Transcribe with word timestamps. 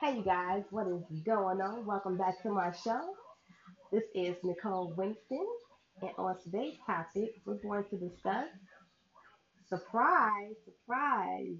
Hey, 0.00 0.16
you 0.16 0.24
guys, 0.24 0.64
what 0.70 0.86
is 0.88 1.02
going 1.24 1.60
on? 1.60 1.86
Welcome 1.86 2.18
back 2.18 2.42
to 2.42 2.50
my 2.50 2.72
show. 2.72 3.00
This 3.92 4.04
is 4.14 4.36
Nicole 4.44 4.94
Winston, 4.96 5.46
and 6.02 6.10
on 6.18 6.36
today's 6.42 6.76
topic, 6.86 7.30
we're 7.46 7.56
going 7.56 7.84
to 7.90 7.98
discuss 7.98 8.48
surprise, 9.68 10.54
surprise, 10.64 11.56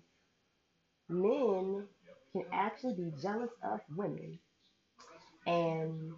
men 1.08 1.86
can 2.32 2.44
actually 2.52 2.94
be 2.94 3.12
jealous 3.22 3.50
of 3.62 3.80
women. 3.96 4.38
And 5.46 6.12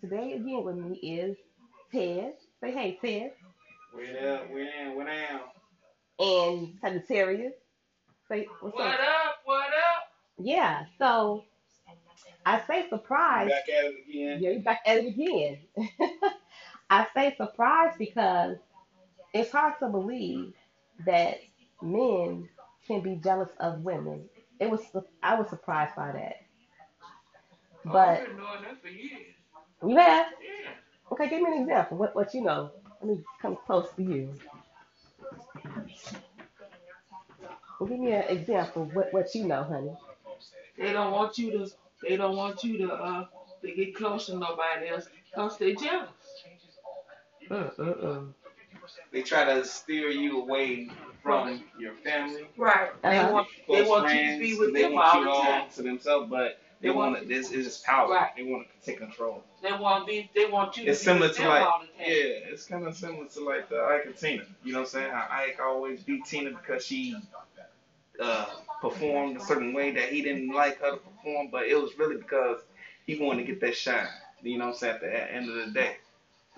today, 0.00 0.32
again, 0.34 0.64
with 0.64 0.76
me 0.76 0.96
is 0.98 1.36
Ted. 1.92 2.34
Say 2.62 2.72
hey, 2.72 2.98
Ted. 3.04 3.32
We're 3.94 4.34
up, 4.34 4.50
we're 4.50 4.68
in, 4.68 4.96
we're 4.96 5.04
down. 5.06 5.40
And 6.20 6.74
Sagittarius. 6.80 7.54
Say 8.28 8.46
what's 8.60 8.76
What 8.76 8.86
up? 8.86 9.00
up? 9.00 9.29
Yeah, 10.42 10.86
so 10.98 11.44
I 12.46 12.60
say 12.66 12.88
surprise. 12.88 13.50
Back 13.50 13.68
at 13.68 13.84
it 13.84 13.94
again. 14.08 14.42
Yeah, 14.42 14.50
you 14.50 14.60
back 14.60 14.80
at 14.86 14.98
it 14.98 15.06
again. 15.08 15.58
I 16.90 17.06
say 17.14 17.34
surprise 17.36 17.94
because 17.98 18.56
it's 19.34 19.52
hard 19.52 19.74
to 19.80 19.88
believe 19.88 20.54
that 21.06 21.38
men 21.82 22.48
can 22.86 23.02
be 23.02 23.16
jealous 23.16 23.50
of 23.60 23.80
women. 23.80 24.28
It 24.60 24.70
was 24.70 24.82
I 25.22 25.36
was 25.36 25.48
surprised 25.48 25.96
by 25.96 26.12
that. 26.12 26.36
Oh, 27.86 27.92
But 27.92 28.20
I've 28.20 28.26
been 28.26 28.36
knowing 28.36 28.62
that 28.62 28.80
for 28.82 28.88
years. 28.88 29.34
you 29.86 29.96
have 29.96 30.26
Yeah. 30.40 30.72
okay. 31.12 31.28
Give 31.30 31.42
me 31.42 31.56
an 31.56 31.62
example. 31.62 31.98
What 31.98 32.14
what 32.14 32.34
you 32.34 32.42
know? 32.42 32.70
Let 33.02 33.10
me 33.18 33.24
come 33.40 33.56
close 33.66 33.88
to 33.96 34.02
you. 34.02 34.34
Well, 37.78 37.88
give 37.88 38.00
me 38.00 38.12
an 38.12 38.24
example. 38.28 38.82
of 38.84 38.94
What 38.94 39.12
what 39.12 39.34
you 39.34 39.46
know, 39.46 39.64
honey? 39.64 39.96
They 40.80 40.92
don't 40.92 41.12
want 41.12 41.38
you 41.38 41.52
to. 41.52 41.70
They 42.02 42.16
don't 42.16 42.36
want 42.36 42.64
you 42.64 42.78
to. 42.86 42.92
Uh, 42.94 43.26
to 43.62 43.72
get 43.74 43.94
close 43.94 44.26
to 44.26 44.36
nobody 44.38 44.88
else 44.88 45.06
because 45.30 45.58
they 45.58 45.74
jealous. 45.74 46.08
Mm 47.50 47.76
mm 47.76 48.02
mm. 48.02 48.26
They 49.12 49.22
try 49.22 49.44
to 49.44 49.64
steer 49.66 50.08
you 50.08 50.40
away 50.42 50.88
from 51.22 51.62
your 51.78 51.92
family, 52.04 52.48
Right. 52.56 52.90
They 53.02 53.18
Uh-huh. 53.18 53.32
want. 53.32 53.48
They 53.68 53.74
close 53.84 53.88
want 53.88 54.04
you 54.04 54.10
friends. 54.20 54.34
to 54.36 54.40
be 54.40 54.58
with 54.58 54.72
they 54.74 54.82
them 54.84 54.92
want 54.94 55.14
all 55.14 55.18
you 55.20 55.24
the 55.26 55.30
all 55.30 55.42
time. 55.42 55.70
to 55.76 55.82
themselves, 55.82 56.30
but 56.30 56.58
they 56.80 56.88
They 56.88 56.94
want- 56.94 57.12
want 57.12 57.22
to. 57.24 57.28
This 57.28 57.52
is 57.52 57.66
just 57.66 57.84
power. 57.84 58.10
Right. 58.10 58.30
They 58.36 58.44
want 58.44 58.66
to 58.68 58.86
take 58.86 58.98
control. 58.98 59.44
They 59.62 59.72
want 59.72 60.06
to 60.06 60.12
be. 60.12 60.30
They 60.34 60.46
want 60.46 60.76
you 60.78 60.84
to 60.84 60.90
It's 60.90 61.00
be 61.00 61.04
similar 61.04 61.28
with 61.28 61.36
to 61.36 61.48
like, 61.48 61.68
yeah, 61.98 62.06
it's 62.52 62.64
kind 62.64 62.86
of 62.86 62.96
similar 62.96 63.26
to 63.26 63.44
like 63.44 63.68
the 63.68 63.82
Ike 63.82 64.06
and 64.06 64.16
Tina. 64.16 64.44
You 64.64 64.72
know 64.72 64.78
what 64.80 64.84
I'm 64.86 64.90
saying? 64.90 65.10
How 65.12 65.26
Ike 65.30 65.60
always 65.60 66.02
beat 66.02 66.24
Tina 66.24 66.50
because 66.52 66.86
she 66.86 67.14
uh, 68.18 68.46
performed 68.80 69.36
a 69.36 69.40
certain 69.40 69.72
way 69.72 69.92
that 69.92 70.10
he 70.10 70.22
didn't 70.22 70.50
like 70.52 70.80
her 70.80 70.92
to 70.92 70.96
perform, 70.98 71.48
but 71.50 71.66
it 71.66 71.76
was 71.76 71.98
really 71.98 72.16
because 72.16 72.60
he 73.06 73.16
wanted 73.18 73.46
to 73.46 73.52
get 73.52 73.60
that 73.60 73.76
shine. 73.76 74.06
You 74.42 74.58
know 74.58 74.66
what 74.66 74.72
I'm 74.72 74.78
saying? 74.78 74.94
At 74.96 75.00
the 75.00 75.32
end 75.34 75.48
of 75.50 75.54
the 75.66 75.72
day. 75.72 75.96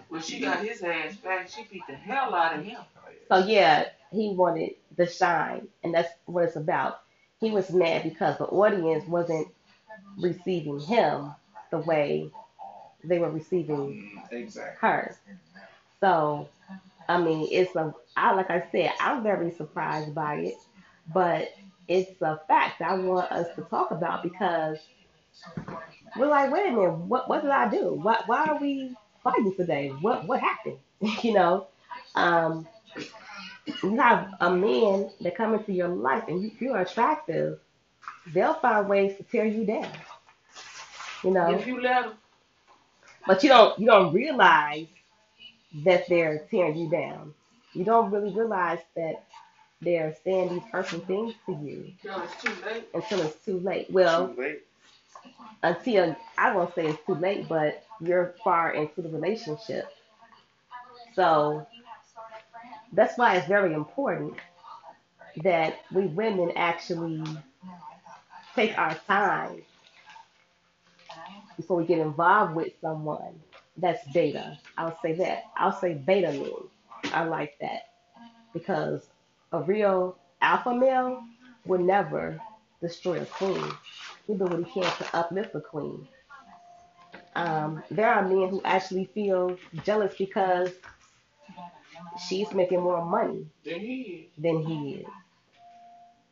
When 0.08 0.20
she 0.22 0.40
got 0.40 0.58
his 0.64 0.82
ass 0.82 1.16
back, 1.16 1.48
she 1.48 1.64
beat 1.70 1.86
the 1.86 1.94
hell 1.94 2.34
out 2.34 2.58
of 2.58 2.64
him. 2.64 2.80
So 3.28 3.38
yeah, 3.38 3.86
he 4.10 4.30
wanted 4.34 4.72
the 4.96 5.06
shine, 5.06 5.68
and 5.82 5.94
that's 5.94 6.10
what 6.26 6.44
it's 6.44 6.56
about. 6.56 7.00
He 7.40 7.50
was 7.50 7.70
mad 7.70 8.02
because 8.04 8.38
the 8.38 8.46
audience 8.46 9.06
wasn't 9.06 9.48
receiving 10.18 10.80
him 10.80 11.34
the 11.70 11.78
way 11.78 12.30
they 13.04 13.18
were 13.18 13.30
receiving 13.30 13.96
Mm, 13.96 14.32
exactly. 14.32 14.78
her. 14.80 15.16
So, 16.00 16.48
I 17.08 17.18
mean, 17.20 17.48
it's 17.50 17.74
a. 17.76 17.94
I 18.16 18.32
like 18.34 18.50
I 18.50 18.66
said, 18.72 18.92
I'm 19.00 19.22
very 19.22 19.50
surprised 19.50 20.14
by 20.14 20.36
it, 20.36 20.54
but 21.12 21.48
it's 21.92 22.22
a 22.22 22.40
fact 22.48 22.82
I 22.82 22.94
want 22.94 23.30
us 23.32 23.54
to 23.56 23.62
talk 23.62 23.90
about 23.92 24.22
because 24.22 24.78
we're 26.16 26.26
like, 26.28 26.52
wait 26.52 26.68
a 26.68 26.72
minute, 26.72 26.92
what 26.92 27.28
what 27.28 27.42
did 27.42 27.50
I 27.50 27.68
do? 27.70 27.94
Why 27.94 28.22
why 28.26 28.46
are 28.46 28.60
we 28.60 28.96
fighting 29.22 29.54
today? 29.56 29.90
What 30.00 30.26
what 30.26 30.40
happened? 30.40 30.78
you 31.22 31.32
know, 31.34 31.68
um, 32.14 32.68
you 33.82 33.96
have 33.98 34.34
a 34.40 34.50
man 34.50 35.10
that 35.20 35.36
come 35.36 35.54
into 35.54 35.72
your 35.72 35.88
life 35.88 36.24
and 36.28 36.42
you, 36.42 36.52
you're 36.60 36.78
attractive, 36.80 37.58
they'll 38.34 38.54
find 38.54 38.88
ways 38.88 39.16
to 39.18 39.24
tear 39.24 39.46
you 39.46 39.64
down. 39.66 39.92
You 41.24 41.32
know, 41.32 41.50
If 41.50 41.66
you 41.66 41.80
let 41.80 42.04
them, 42.04 42.14
but 43.26 43.42
you 43.42 43.48
don't 43.50 43.78
you 43.78 43.86
don't 43.86 44.12
realize 44.14 44.88
that 45.84 46.08
they're 46.08 46.46
tearing 46.50 46.76
you 46.76 46.90
down. 46.90 47.34
You 47.74 47.84
don't 47.84 48.10
really 48.10 48.32
realize 48.34 48.80
that 48.96 49.24
they're 49.82 50.16
saying 50.24 50.50
these 50.50 50.64
hurtful 50.72 51.00
things 51.00 51.34
to 51.46 51.52
you 51.52 51.92
till 52.02 52.22
it's 52.22 52.42
too 52.42 52.54
late. 52.66 52.88
until 52.94 53.20
it's 53.22 53.44
too 53.44 53.60
late. 53.60 53.90
Well, 53.90 54.28
Too 54.28 54.42
late. 54.42 54.62
until 55.62 56.16
I 56.38 56.54
won't 56.56 56.74
say 56.74 56.88
it's 56.88 57.06
too 57.06 57.14
late, 57.16 57.48
but 57.48 57.84
you're 58.00 58.34
far 58.44 58.72
into 58.72 59.02
the 59.02 59.10
relationship. 59.10 59.86
So 61.14 61.66
that's 62.92 63.18
why 63.18 63.36
it's 63.36 63.48
very 63.48 63.74
important 63.74 64.34
that 65.44 65.80
we 65.92 66.06
women 66.06 66.52
actually 66.56 67.24
take 68.56 68.76
our 68.78 68.94
time 69.08 69.62
before 71.56 71.78
we 71.78 71.86
get 71.86 71.98
involved 72.00 72.54
with 72.54 72.72
someone 72.80 73.40
that's 73.78 74.06
beta. 74.12 74.58
I'll 74.78 74.98
say 75.02 75.14
that. 75.14 75.44
I'll 75.56 75.78
say 75.80 75.94
beta 75.94 76.32
men. 76.32 76.52
I 77.14 77.24
like 77.24 77.54
that 77.60 77.90
because 78.52 79.06
a 79.52 79.62
real 79.62 80.16
alpha 80.40 80.74
male 80.74 81.22
will 81.66 81.80
never 81.80 82.40
destroy 82.80 83.20
a 83.20 83.26
queen. 83.26 83.70
Do 84.26 84.34
what 84.34 84.58
he 84.58 84.64
can 84.64 84.82
to 84.84 85.16
uplift 85.16 85.54
a 85.54 85.60
queen. 85.60 86.08
Um, 87.34 87.82
there 87.90 88.08
are 88.12 88.26
men 88.28 88.48
who 88.48 88.60
actually 88.64 89.06
feel 89.06 89.56
jealous 89.84 90.14
because 90.18 90.70
she's 92.28 92.52
making 92.52 92.80
more 92.80 93.04
money 93.04 93.46
Then 93.64 93.80
he 93.80 94.30
than 94.38 94.62
he 94.64 94.94
is. 94.96 95.06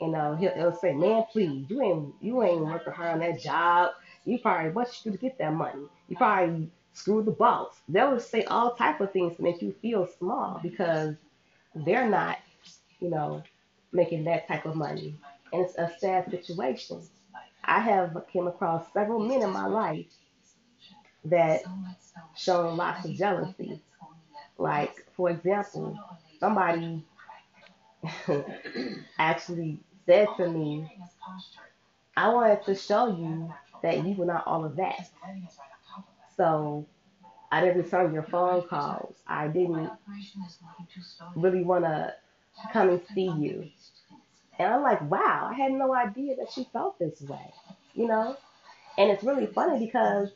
You 0.01 0.09
know, 0.09 0.35
he'll, 0.37 0.55
he'll 0.55 0.77
say, 0.77 0.93
"Man, 0.95 1.25
please, 1.31 1.67
you 1.69 1.83
ain't 1.83 2.15
you 2.21 2.43
ain't 2.43 2.65
working 2.65 2.93
hard 2.93 3.13
on 3.15 3.19
that 3.21 3.41
job. 3.41 3.93
You 4.25 4.39
probably 4.39 4.71
what 4.73 4.89
you 4.89 5.11
do 5.11 5.17
to 5.17 5.23
get 5.23 5.39
that 5.39 5.53
money. 5.53 5.85
You 6.09 6.17
probably 6.17 6.71
screwed 6.95 7.27
the 7.27 7.33
boss." 7.33 7.81
They'll 7.89 8.19
say 8.21 8.45
all 8.45 8.75
type 8.75 9.01
of 9.01 9.13
things 9.13 9.37
to 9.37 9.43
make 9.43 9.61
you 9.63 9.75
feel 9.83 10.07
small 10.19 10.61
because 10.63 11.17
they're 11.75 12.09
not, 12.09 12.39
you 13.01 13.11
know, 13.11 13.43
making 13.93 14.25
that 14.25 14.49
type 14.49 14.67
of 14.67 14.77
money, 14.77 15.17
and 15.53 15.65
it's 15.65 15.77
a 15.79 15.91
sad 15.99 16.31
situation. 16.31 17.03
I 17.65 17.81
have 17.81 18.17
came 18.33 18.47
across 18.47 18.93
several 18.93 19.21
men 19.21 19.43
in 19.43 19.51
my 19.51 19.67
life 19.67 20.07
that 21.25 21.63
show 22.37 22.73
lots 22.75 23.05
of 23.05 23.13
jealousy. 23.15 23.81
Like, 24.59 25.07
for 25.17 25.31
example, 25.31 25.99
somebody 26.39 27.05
actually 29.19 29.81
said 30.07 30.29
to 30.37 30.49
me, 30.49 30.91
I 32.17 32.29
wanted 32.29 32.65
to 32.65 32.75
show 32.75 33.09
you 33.09 33.53
that 33.83 34.05
you 34.07 34.15
were 34.15 34.27
not 34.27 34.47
all 34.47 34.65
of 34.65 34.77
that. 34.77 35.09
So 36.37 36.87
I 37.53 37.61
didn't 37.61 37.83
return 37.85 38.13
your 38.15 38.23
phone 38.25 38.67
calls. 38.69 39.17
I 39.27 39.49
didn't 39.49 39.91
really 41.37 41.65
want 41.65 41.85
to 41.85 42.15
come 42.73 42.91
and 42.91 43.01
see 43.15 43.31
you. 43.39 43.69
And 44.59 44.75
I'm 44.75 44.83
like, 44.83 45.01
wow, 45.11 45.49
I 45.51 45.55
had 45.55 45.73
no 45.73 45.95
idea 45.95 46.37
that 46.37 46.51
she 46.53 46.69
felt 46.73 46.99
this 46.99 47.21
way, 47.23 47.53
you 47.95 48.07
know? 48.07 48.37
And 48.99 49.11
it's 49.11 49.25
really 49.25 49.47
funny 49.47 49.87
because 49.87 50.31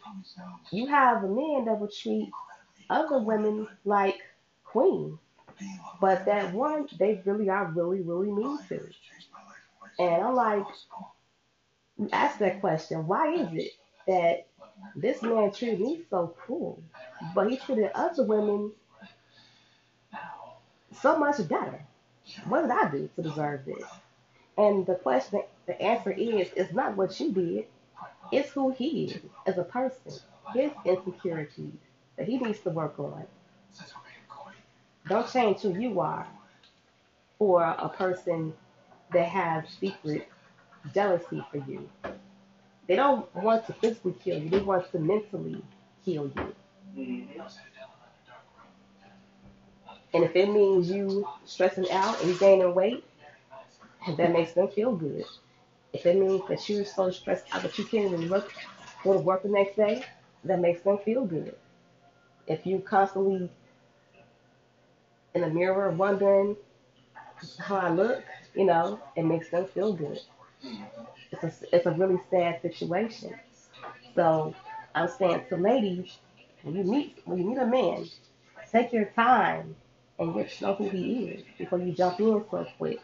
you 0.71 0.87
have 0.87 1.23
a 1.23 1.29
men 1.29 1.67
that 1.67 1.79
will 1.79 1.89
treat 1.89 2.31
other 2.89 3.19
women 3.19 3.69
like 3.85 4.17
queens. 4.65 5.19
But 6.01 6.25
that 6.27 6.53
one, 6.53 6.89
they 6.99 7.21
really 7.25 7.49
are 7.49 7.67
really, 7.67 8.01
really 8.01 8.31
mean 8.31 8.59
to. 8.69 8.81
And 9.99 10.25
I'm 10.25 10.35
like, 10.35 10.65
ask 12.13 12.39
that 12.39 12.61
question, 12.61 13.07
why 13.07 13.35
is 13.35 13.49
it 13.53 13.73
that 14.07 14.47
this 14.97 15.23
man 15.23 15.53
treated 15.53 15.81
me 15.81 16.03
so 16.11 16.29
cruel, 16.29 16.83
but 17.35 17.51
he 17.51 17.57
treated 17.57 17.91
other 17.95 18.25
women 18.25 18.73
so 21.01 21.19
much 21.19 21.47
better? 21.49 21.85
What 22.49 22.63
did 22.63 22.71
I 22.71 22.91
do 22.91 23.09
to 23.17 23.23
deserve 23.23 23.65
this? 23.65 23.85
And 24.57 24.87
the 24.87 24.95
question, 24.97 25.43
the 25.67 25.81
answer 25.81 26.13
is, 26.13 26.51
it's 26.57 26.73
not 26.73 26.97
what 26.97 27.19
you 27.21 27.33
did. 27.33 27.67
It's 28.33 28.51
who 28.51 28.71
he 28.71 29.07
is 29.07 29.21
as 29.47 29.59
a 29.59 29.65
person, 29.65 30.13
his 30.55 30.73
insecurities 30.85 31.79
that 32.17 32.27
he 32.29 32.39
needs 32.39 32.61
to 32.61 32.71
work 32.71 32.99
on. 32.99 33.27
Don't 35.09 35.29
change 35.29 35.61
who 35.63 35.71
you 35.79 36.01
are 36.01 36.27
for 37.39 37.63
a 37.65 37.89
person 37.89 38.55
that 39.13 39.29
has 39.29 39.69
secret 39.69 40.29
jealousy 40.95 41.45
for 41.51 41.59
you. 41.59 41.89
They 42.87 42.97
don't 42.97 43.27
want 43.35 43.67
to 43.67 43.73
physically 43.75 44.15
kill 44.15 44.39
you, 44.39 44.49
they 44.49 44.61
want 44.61 44.91
to 44.93 44.99
mentally 44.99 45.63
kill 46.05 46.31
you. 46.37 46.55
Mhm. 46.97 47.74
And 50.15 50.25
if 50.25 50.37
it 50.37 50.49
means 50.51 50.91
you 50.91 51.29
stressing 51.45 51.91
out 51.91 52.23
and 52.23 52.39
gaining 52.39 52.75
weight, 52.75 53.05
that 54.17 54.33
makes 54.33 54.53
them 54.53 54.69
feel 54.69 54.95
good. 54.97 55.25
If 55.93 56.07
it 56.07 56.17
means 56.17 56.43
that 56.49 56.69
you're 56.69 56.85
so 56.85 57.11
stressed 57.11 57.47
out 57.53 57.63
that 57.63 57.79
you 57.79 57.85
can't 57.85 58.13
even 58.13 58.29
work, 58.29 58.53
go 59.03 59.15
to 59.15 59.19
work 59.21 59.43
the 59.43 59.49
next 59.49 59.77
day, 59.77 60.05
that 60.45 60.61
makes 60.61 60.83
them 60.83 60.99
feel 60.99 61.25
good. 61.27 61.57
If 62.47 62.67
you 62.67 62.81
constantly 62.81 63.51
in 65.35 65.41
the 65.43 65.49
mirror 65.51 65.91
wondering 65.91 66.57
how 67.59 67.77
I 67.77 67.91
look, 67.91 68.23
you 68.55 68.65
know, 68.65 69.01
it 69.17 69.25
makes 69.25 69.51
them 69.51 69.67
feel 69.67 69.93
good. 69.93 70.21
It's 71.33 71.43
a, 71.45 71.53
it's 71.77 71.87
a 71.87 71.91
really 71.93 72.21
sad 72.31 72.63
situation. 72.63 73.35
So 74.15 74.55
I'm 74.95 75.09
saying 75.09 75.47
to 75.49 75.57
ladies, 75.57 76.19
when 76.63 76.77
you 76.77 76.85
meet 76.85 77.19
when 77.25 77.39
you 77.39 77.45
meet 77.47 77.59
a 77.59 77.67
man, 77.67 78.07
take 78.73 78.93
your 78.93 79.07
time 79.07 79.75
and 80.19 80.35
know 80.61 80.75
who 80.75 80.89
he 80.89 81.25
is 81.27 81.45
before 81.59 81.79
you 81.79 81.93
jump 81.93 82.21
in 82.21 82.45
so 82.51 82.67
quick. 82.79 83.01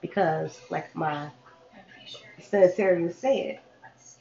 Because 0.00 0.60
like 0.70 0.94
my 0.94 1.30
sanitarian 2.40 3.12
said, 3.12 3.60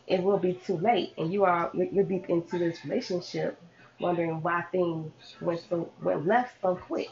it 0.08 0.24
will 0.24 0.38
be 0.38 0.54
too 0.54 0.78
late, 0.78 1.14
and 1.18 1.34
you're, 1.34 1.69
you're 1.74 2.06
deep 2.06 2.30
into 2.30 2.58
this 2.58 2.84
relationship, 2.86 3.60
wondering 4.00 4.42
why 4.42 4.64
things 4.72 5.12
went 5.42 5.62
so 5.69 5.92
went 6.02 6.25
left 6.25 6.54
so 6.62 6.75
quick. 6.75 7.10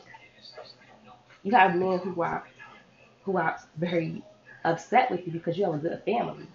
You 1.44 1.52
have 1.52 1.76
men 1.76 2.00
who 2.00 2.22
are 2.22 2.44
who 3.24 3.38
are 3.38 3.60
very 3.78 4.24
upset 4.64 5.12
with 5.12 5.26
you 5.26 5.34
because 5.34 5.58
you 5.58 5.66
have 5.66 5.76
a 5.76 5.78
good 5.78 6.02
family, 6.06 6.48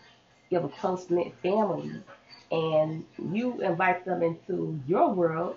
you 0.48 0.58
have 0.58 0.64
a 0.64 0.72
close 0.74 1.10
knit 1.10 1.34
family, 1.42 1.92
and 2.50 3.04
you 3.32 3.60
invite 3.60 4.04
them 4.04 4.22
into 4.22 4.80
your 4.86 5.12
world. 5.12 5.56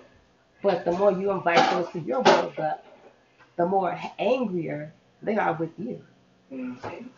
But 0.64 0.84
the 0.86 0.92
more 0.92 1.12
you 1.12 1.30
invite 1.32 1.70
those 1.72 1.90
to 1.92 2.00
your 2.00 2.22
world, 2.22 2.54
the 2.56 2.80
the 3.56 3.66
more 3.66 3.98
angrier 4.18 4.94
they 5.22 5.36
are 5.36 5.54
with 5.54 5.78
you. 5.78 6.04
Mhm. 6.52 7.10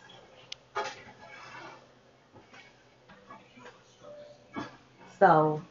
So 5.18 5.62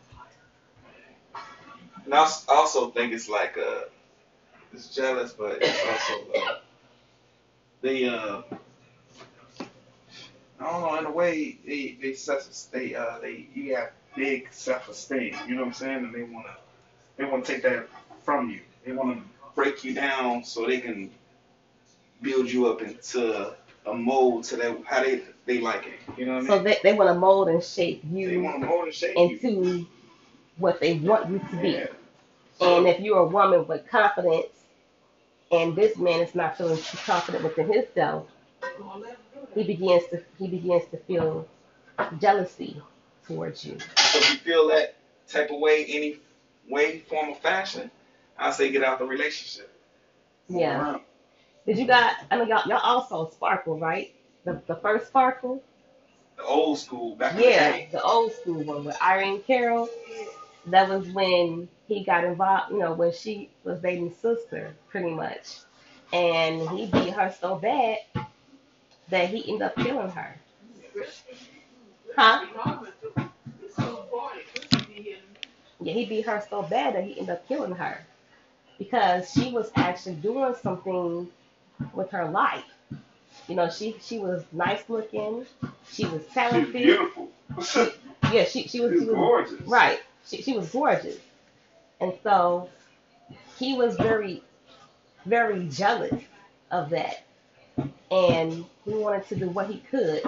And 2.05 2.13
I 2.13 2.31
also 2.49 2.91
think 2.91 3.13
it's 3.13 3.29
like 3.29 3.57
uh, 3.57 3.85
it's 4.73 4.93
jealous, 4.95 5.33
but 5.33 5.59
it's 5.61 5.79
also 5.85 6.31
uh, 6.37 6.59
they 7.81 8.07
uh, 8.07 8.43
I 10.59 10.71
don't 10.71 10.81
know. 10.81 10.97
In 10.99 11.05
a 11.05 11.11
way, 11.11 11.59
they 11.65 11.97
they 12.01 12.13
self 12.13 12.49
they 12.71 12.95
uh 12.95 13.19
they 13.19 13.47
you 13.53 13.75
have 13.75 13.91
big 14.15 14.51
self 14.53 14.89
esteem. 14.89 15.35
You 15.47 15.55
know 15.55 15.61
what 15.61 15.67
I'm 15.69 15.73
saying? 15.73 15.97
And 16.05 16.15
they 16.15 16.23
wanna 16.23 16.57
they 17.17 17.25
wanna 17.25 17.43
take 17.43 17.63
that 17.63 17.87
from 18.23 18.49
you. 18.49 18.61
They 18.85 18.91
wanna 18.91 19.21
break 19.55 19.83
you 19.83 19.93
down 19.93 20.43
so 20.43 20.65
they 20.65 20.79
can 20.79 21.11
build 22.21 22.51
you 22.51 22.67
up 22.67 22.81
into 22.81 23.55
a 23.85 23.93
mold 23.93 24.43
to 24.45 24.55
that 24.57 24.77
how 24.85 25.03
they 25.03 25.21
they 25.45 25.59
like 25.59 25.85
it. 25.85 26.17
You 26.17 26.25
know 26.25 26.33
what 26.33 26.37
I 26.37 26.41
mean? 26.41 26.47
so 26.47 26.63
they, 26.63 26.77
they 26.83 26.93
want 26.93 27.09
to 27.09 27.19
mold 27.19 27.49
and 27.49 27.63
shape 27.63 28.01
you. 28.11 28.27
They 28.27 28.33
you 28.33 28.43
want 28.43 28.61
to 28.61 28.67
mold 28.67 28.85
and 28.85 28.93
shape 28.93 29.15
you. 29.15 29.23
into 29.23 29.87
what 30.57 30.79
they 30.79 30.97
want 30.99 31.29
you 31.29 31.39
to 31.39 31.55
be. 31.61 31.69
Yeah. 31.69 31.87
And 32.61 32.87
if 32.87 32.99
you're 32.99 33.19
a 33.19 33.27
woman 33.27 33.67
with 33.67 33.87
confidence 33.89 34.47
and 35.51 35.75
this 35.75 35.97
man 35.97 36.21
is 36.21 36.33
not 36.33 36.57
feeling 36.57 36.77
too 36.77 36.97
confident 37.05 37.43
within 37.43 37.71
himself, 37.71 38.27
he 39.53 39.63
begins 39.63 40.03
to 40.07 40.23
he 40.39 40.47
begins 40.47 40.83
to 40.91 40.97
feel 40.97 41.47
jealousy 42.19 42.81
towards 43.27 43.63
you. 43.65 43.77
So 43.79 44.19
if 44.19 44.31
you 44.31 44.37
feel 44.37 44.67
that 44.69 44.95
type 45.27 45.51
of 45.51 45.59
way, 45.59 45.85
any 45.85 46.17
way, 46.69 46.99
form 46.99 47.29
of 47.29 47.39
fashion, 47.39 47.91
I 48.37 48.51
say 48.51 48.71
get 48.71 48.83
out 48.83 48.99
the 48.99 49.05
relationship. 49.05 49.71
Yeah. 50.47 50.81
Around. 50.81 51.01
Did 51.65 51.77
you 51.77 51.87
got 51.87 52.15
I 52.31 52.37
mean 52.37 52.47
y'all 52.47 52.67
y'all 52.67 52.79
also 52.83 53.29
sparkle, 53.31 53.79
right? 53.79 54.13
The 54.43 54.61
the 54.67 54.75
first 54.75 55.07
sparkle? 55.07 55.63
The 56.37 56.43
old 56.43 56.77
school 56.79 57.15
back 57.15 57.33
in 57.33 57.37
the 57.37 57.43
Yeah, 57.43 57.85
the 57.91 58.01
old 58.01 58.33
school 58.33 58.63
one 58.63 58.85
with 58.85 59.01
Irene 59.01 59.41
Cara. 59.43 59.87
That 60.67 60.89
was 60.89 61.07
when 61.09 61.67
he 61.87 62.03
got 62.03 62.23
involved, 62.23 62.71
you 62.71 62.79
know, 62.79 62.93
when 62.93 63.11
she 63.11 63.49
was 63.63 63.79
dating 63.81 64.13
sister, 64.13 64.75
pretty 64.89 65.11
much. 65.11 65.59
And 66.13 66.69
he 66.69 66.87
beat 66.87 67.13
her 67.13 67.33
so 67.39 67.55
bad 67.55 67.99
that 69.09 69.29
he 69.29 69.47
ended 69.51 69.61
up 69.63 69.75
killing 69.75 70.09
her. 70.09 70.35
Huh? 72.15 72.45
Yeah, 75.81 75.93
he 75.93 76.05
beat 76.05 76.25
her 76.25 76.43
so 76.49 76.63
bad 76.63 76.95
that 76.95 77.03
he 77.03 77.11
ended 77.19 77.31
up 77.31 77.47
killing 77.47 77.75
her 77.75 77.99
because 78.77 79.31
she 79.31 79.51
was 79.51 79.71
actually 79.75 80.15
doing 80.15 80.55
something 80.61 81.29
with 81.93 82.11
her 82.11 82.25
life. 82.29 82.63
You 83.47 83.55
know, 83.55 83.69
she 83.69 83.95
she 84.01 84.19
was 84.19 84.43
nice 84.51 84.83
looking, 84.89 85.45
she 85.91 86.05
was 86.05 86.25
talented. 86.27 86.73
She's 86.73 86.83
beautiful. 86.83 87.29
Yeah, 88.33 88.45
she 88.45 88.67
she 88.67 88.81
was 88.81 88.99
she 88.99 89.05
was 89.05 89.15
gorgeous. 89.15 89.61
right. 89.61 89.99
She 90.25 90.41
she 90.41 90.57
was 90.57 90.71
gorgeous, 90.71 91.19
and 92.01 92.13
so 92.23 92.69
he 93.57 93.75
was 93.77 93.95
very 93.97 94.43
very 95.25 95.67
jealous 95.67 96.23
of 96.71 96.89
that, 96.89 97.23
and 98.11 98.65
he 98.85 98.93
wanted 98.93 99.27
to 99.29 99.35
do 99.35 99.49
what 99.49 99.69
he 99.69 99.79
could 99.91 100.23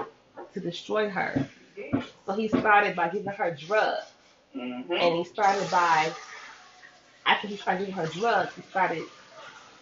to 0.54 0.60
destroy 0.60 1.10
her. 1.10 1.48
So 2.26 2.34
he 2.34 2.48
started 2.48 2.96
by 2.96 3.10
giving 3.10 3.32
her 3.34 3.52
drugs, 3.56 4.06
Mm-hmm. 4.58 4.94
and 4.94 5.16
he 5.16 5.24
started 5.24 5.70
by 5.70 6.12
after 7.28 7.48
he 7.48 7.58
started 7.58 7.80
giving 7.86 7.94
her 7.94 8.08
drugs, 8.08 8.56
he 8.56 8.62
started 8.64 9.04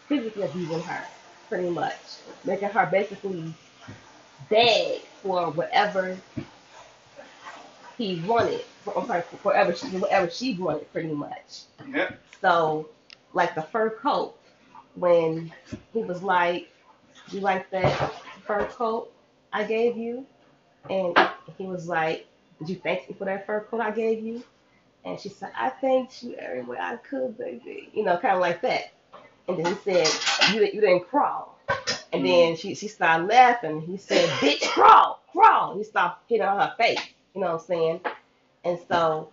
physically 0.07 0.43
abusing 0.43 0.81
her, 0.81 1.05
pretty 1.47 1.69
much, 1.69 1.95
making 2.43 2.69
her 2.69 2.85
basically 2.91 3.53
beg 4.49 5.01
for 5.21 5.51
whatever 5.51 6.17
he 7.97 8.21
wanted. 8.27 8.61
For, 8.83 8.97
I'm 8.97 9.07
sorry, 9.07 9.21
for 9.21 9.37
whatever 9.37 9.73
she, 9.75 9.87
whatever 9.87 10.29
she 10.29 10.57
wanted, 10.57 10.91
pretty 10.91 11.13
much. 11.13 11.63
Yep. 11.93 12.19
So, 12.41 12.89
like 13.33 13.55
the 13.55 13.61
fur 13.61 13.91
coat, 13.91 14.37
when 14.95 15.53
he 15.93 16.03
was 16.03 16.21
like, 16.21 16.69
"You 17.31 17.39
like 17.39 17.69
that 17.69 18.13
fur 18.45 18.65
coat 18.65 19.11
I 19.53 19.63
gave 19.63 19.95
you?" 19.95 20.25
and 20.89 21.15
he 21.57 21.65
was 21.65 21.87
like, 21.87 22.27
"Did 22.59 22.69
you 22.69 22.75
thank 22.75 23.07
me 23.09 23.15
for 23.17 23.25
that 23.25 23.45
fur 23.45 23.61
coat 23.61 23.79
I 23.79 23.91
gave 23.91 24.23
you?" 24.23 24.43
And 25.05 25.19
she 25.19 25.29
said, 25.29 25.51
"I 25.55 25.69
thanked 25.69 26.23
you 26.23 26.35
every 26.35 26.63
way 26.63 26.77
I 26.79 26.97
could, 26.97 27.37
baby." 27.37 27.89
You 27.93 28.03
know, 28.03 28.17
kind 28.17 28.35
of 28.35 28.41
like 28.41 28.61
that. 28.61 28.91
And 29.47 29.57
then 29.57 29.75
he 29.75 29.81
said, 29.83 30.53
"You 30.53 30.59
didn't- 30.59 30.73
you 30.73 30.81
didn't 30.81 31.07
crawl." 31.07 31.57
And 32.11 32.23
mm. 32.23 32.27
then 32.27 32.55
she 32.55 32.75
she 32.75 32.87
started 32.87 33.27
laughing. 33.27 33.81
He 33.81 33.97
said, 33.97 34.27
"Bitch, 34.39 34.67
crawl, 34.69 35.21
crawl." 35.31 35.77
He 35.77 35.83
stopped 35.83 36.29
hitting 36.29 36.45
on 36.45 36.59
her 36.59 36.73
face. 36.77 36.99
You 37.33 37.41
know 37.41 37.53
what 37.53 37.61
I'm 37.61 37.67
saying? 37.67 38.01
And 38.63 38.79
so 38.89 39.29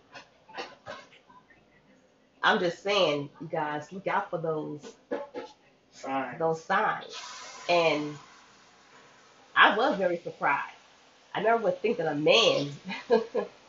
I'm 2.43 2.59
just 2.59 2.83
saying, 2.83 3.31
you 3.41 3.49
guys, 3.49 3.93
look 3.93 4.07
out 4.07 4.31
for 4.31 4.39
those 4.39 4.95
Fine. 5.93 6.39
those 6.39 6.63
signs. 6.65 7.17
And 7.69 8.17
I 9.55 9.77
was 9.77 9.97
very 9.97 10.19
surprised. 10.19 10.75
I 11.35 11.43
never 11.43 11.63
would 11.63 11.81
think 11.81 11.99
that 11.99 12.11
a 12.11 12.15
man, 12.15 12.71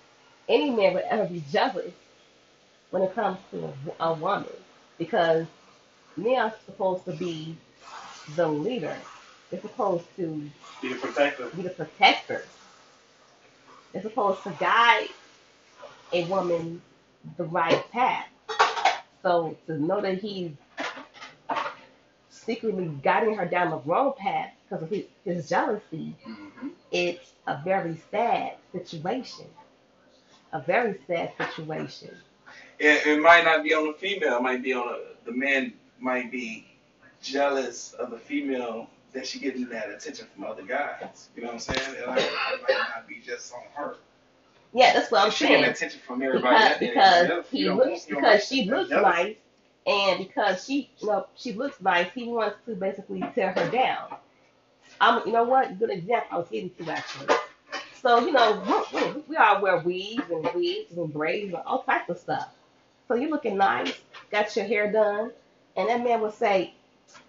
any 0.50 0.70
man 0.72 0.94
would 0.94 1.04
ever 1.10 1.26
be 1.26 1.44
jealous 1.52 1.92
when 2.92 3.04
it 3.04 3.16
comes 3.16 3.38
to 3.52 3.74
a, 4.00 4.06
a 4.06 4.14
woman 4.14 4.50
because 4.98 5.46
men 6.18 6.40
are 6.40 6.54
supposed 6.66 7.06
to 7.06 7.14
be 7.14 7.56
the 8.36 8.48
leader. 8.48 8.96
They're 9.52 9.62
supposed 9.62 10.06
to 10.18 10.50
Be 10.82 10.90
the 10.94 10.96
protector. 11.00 11.50
be 11.50 11.62
the 11.64 11.70
protectors. 11.72 12.46
They're 13.94 14.02
supposed 14.02 14.44
to 14.44 14.52
guide 14.60 15.10
a 16.14 16.26
woman 16.26 16.82
the 17.38 17.44
right 17.46 17.90
path. 17.92 18.28
So 19.24 19.58
to 19.68 19.82
know 19.82 20.02
that 20.02 20.20
he's 20.20 20.52
secretly 22.30 22.92
guiding 23.04 23.36
her 23.36 23.46
down 23.46 23.72
the 23.72 23.78
wrong 23.78 24.14
path 24.18 24.52
because 24.70 24.84
of 24.84 24.90
his, 24.90 25.06
his 25.26 25.50
jealousy, 25.50 26.16
Mm-hmm. 26.28 26.70
it's 26.92 27.32
a 27.48 27.62
very 27.64 27.98
sad 28.12 28.54
situation. 28.72 29.46
A 30.54 30.62
very 30.62 31.00
sad 31.08 31.34
situation. 31.38 32.16
It, 32.80 33.08
it 33.08 33.22
might 33.22 33.44
not 33.46 33.64
be 33.64 33.74
on 33.74 33.88
the 33.88 33.94
female. 33.94 34.38
It 34.38 34.42
might 34.44 34.64
be 34.64 34.74
on 34.74 34.88
a, 34.88 35.26
the 35.26 35.32
man. 35.34 35.74
Might 36.00 36.32
be 36.32 36.68
jealous 37.22 37.94
of 37.94 38.12
the 38.12 38.18
female 38.20 38.90
that 39.14 39.26
she 39.26 39.40
getting 39.40 39.70
that 39.70 39.90
attention 39.90 40.28
from 40.36 40.44
other 40.46 40.64
guys. 40.64 41.30
You 41.36 41.44
know 41.44 41.48
what 41.50 41.54
I'm 41.56 41.60
saying? 41.60 41.96
It 41.96 42.08
might, 42.08 42.20
it 42.20 42.62
might 42.62 42.78
not 42.96 43.08
be 43.08 43.22
just 43.26 43.54
on 43.54 43.62
her. 43.76 43.96
Yeah, 44.74 44.94
that's 44.94 45.12
what 45.12 45.24
I'm 45.26 45.32
she 45.32 45.46
getting 45.48 45.64
saying. 45.64 45.72
attention 45.74 46.02
from 46.06 46.22
everybody. 46.24 46.88
Because, 46.88 47.28
because 47.28 47.50
he 47.50 47.70
looks 47.70 48.06
because 48.06 48.46
she 48.48 48.66
looks 48.70 48.90
nice 48.90 49.38
and 49.88 50.20
because 50.20 50.66
she 50.66 50.92
you 51.00 51.08
know 51.08 51.28
she 51.36 51.54
looks 51.54 51.80
nice, 51.82 52.12
he 52.14 52.28
wants 52.28 52.58
to 52.68 52.76
basically 52.76 53.24
tear 53.36 53.54
her 53.54 53.72
down. 53.72 54.16
I'm 55.00 55.26
you 55.26 55.34
know 55.34 55.44
what? 55.44 55.80
Good 55.80 55.92
example 55.92 56.28
I 56.32 56.38
was 56.38 56.50
getting 56.50 56.72
to 56.72 56.92
actually. 56.92 57.36
So, 58.04 58.20
you 58.26 58.34
know, 58.34 58.64
we, 59.28 59.38
all 59.38 59.62
wear 59.62 59.80
weaves 59.80 60.30
and 60.30 60.50
wigs 60.54 60.98
and 60.98 61.14
braids 61.14 61.54
and 61.54 61.64
all 61.66 61.84
types 61.84 62.10
of 62.10 62.20
stuff. 62.20 62.50
So 63.08 63.16
you're 63.16 63.32
looking 63.32 63.58
nice, 63.58 63.94
got 64.32 64.56
your 64.56 64.66
hair 64.66 64.92
done, 64.92 65.32
and 65.78 65.90
that 65.90 66.04
man 66.04 66.22
would 66.22 66.34
say, 66.36 66.76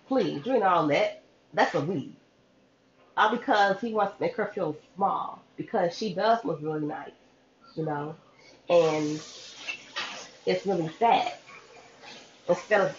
please, 0.08 0.44
you 0.46 0.54
ain't 0.54 0.64
all 0.64 0.88
that. 0.88 1.22
That's 1.54 1.74
a 1.74 1.80
weave. 1.80 2.14
all 3.16 3.30
because 3.36 3.80
he 3.80 3.92
wants 3.94 4.14
to 4.16 4.22
make 4.22 4.36
her 4.36 4.46
feel 4.54 4.76
small 4.96 5.42
because 5.56 5.96
she 5.96 6.14
does 6.14 6.44
look 6.44 6.60
really 6.62 6.86
nice, 6.86 7.12
you 7.76 7.84
know, 7.84 8.16
and 8.68 9.22
it's 10.46 10.66
really 10.66 10.90
sad. 10.98 11.32
Instead 12.48 12.80
of 12.82 12.96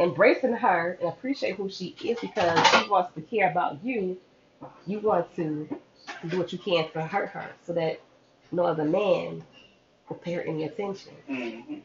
embracing 0.00 0.52
her 0.54 0.98
and 1.00 1.08
appreciate 1.10 1.56
who 1.56 1.68
she 1.70 1.96
is 2.04 2.18
because 2.20 2.66
she 2.68 2.88
wants 2.88 3.14
to 3.14 3.22
care 3.22 3.50
about 3.50 3.84
you, 3.84 4.18
you 4.86 5.00
want 5.00 5.34
to 5.36 5.68
do 6.28 6.38
what 6.38 6.52
you 6.52 6.58
can 6.58 6.90
to 6.92 7.02
hurt 7.02 7.30
her 7.30 7.46
so 7.64 7.72
that 7.74 8.00
no 8.52 8.64
other 8.64 8.84
man 8.84 9.44
will 10.08 10.16
pay 10.16 10.34
her 10.34 10.42
any 10.42 10.64
attention. 10.64 11.12
hmm 11.26 11.78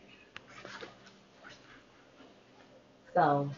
So, 3.14 3.50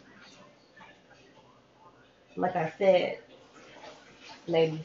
like 2.36 2.56
I 2.56 2.74
said, 2.78 3.20
ladies, 4.48 4.82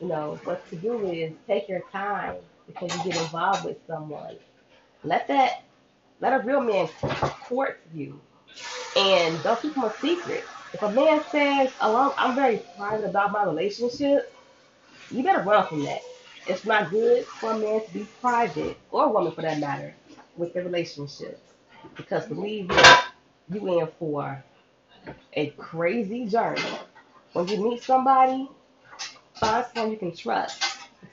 you 0.00 0.08
know, 0.08 0.40
what 0.44 0.68
to 0.70 0.76
do 0.76 1.06
is 1.10 1.32
take 1.46 1.68
your 1.68 1.82
time 1.92 2.36
before 2.66 2.88
you 2.88 3.04
get 3.12 3.20
involved 3.22 3.64
with 3.64 3.78
someone. 3.86 4.36
Let 5.04 5.28
that, 5.28 5.64
let 6.20 6.34
a 6.40 6.44
real 6.44 6.60
man 6.60 6.88
court 7.48 7.80
you 7.94 8.20
and 8.96 9.42
don't 9.42 9.60
keep 9.60 9.74
them 9.74 9.84
a 9.84 9.94
secret. 10.00 10.44
If 10.72 10.82
a 10.82 10.92
man 10.92 11.24
says, 11.30 11.72
along, 11.80 12.14
I'm, 12.18 12.30
I'm 12.30 12.36
very 12.36 12.58
private 12.76 13.06
about 13.06 13.32
my 13.32 13.44
relationship," 13.44 14.35
you 15.10 15.22
better 15.22 15.42
run 15.42 15.66
from 15.66 15.84
that. 15.84 16.02
It's 16.46 16.64
not 16.64 16.90
good 16.90 17.24
for 17.24 17.52
a 17.52 17.58
man 17.58 17.84
to 17.84 17.92
be 17.92 18.06
private, 18.20 18.76
or 18.90 19.04
a 19.04 19.08
woman 19.08 19.32
for 19.32 19.42
that 19.42 19.58
matter, 19.58 19.94
with 20.36 20.54
their 20.54 20.64
relationships. 20.64 21.40
Because 21.96 22.26
believe 22.26 22.68
me, 22.68 22.76
you 23.50 23.80
in 23.80 23.88
for 23.98 24.42
a 25.34 25.50
crazy 25.50 26.26
journey. 26.26 26.62
When 27.32 27.48
you 27.48 27.62
meet 27.62 27.82
somebody, 27.82 28.48
find 29.34 29.66
someone 29.74 29.92
you 29.92 29.98
can 29.98 30.14
trust. 30.14 30.62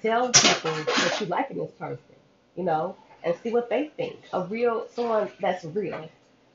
Tell 0.02 0.32
people 0.32 0.72
that 0.72 1.18
you 1.20 1.28
like 1.28 1.52
in 1.52 1.58
this 1.58 1.72
person, 1.72 2.16
you 2.56 2.64
know, 2.64 2.96
and 3.24 3.36
see 3.42 3.52
what 3.52 3.70
they 3.70 3.88
think. 3.98 4.18
A 4.34 4.44
real 4.44 4.88
someone 4.94 5.30
that's 5.40 5.66
real, 5.66 6.10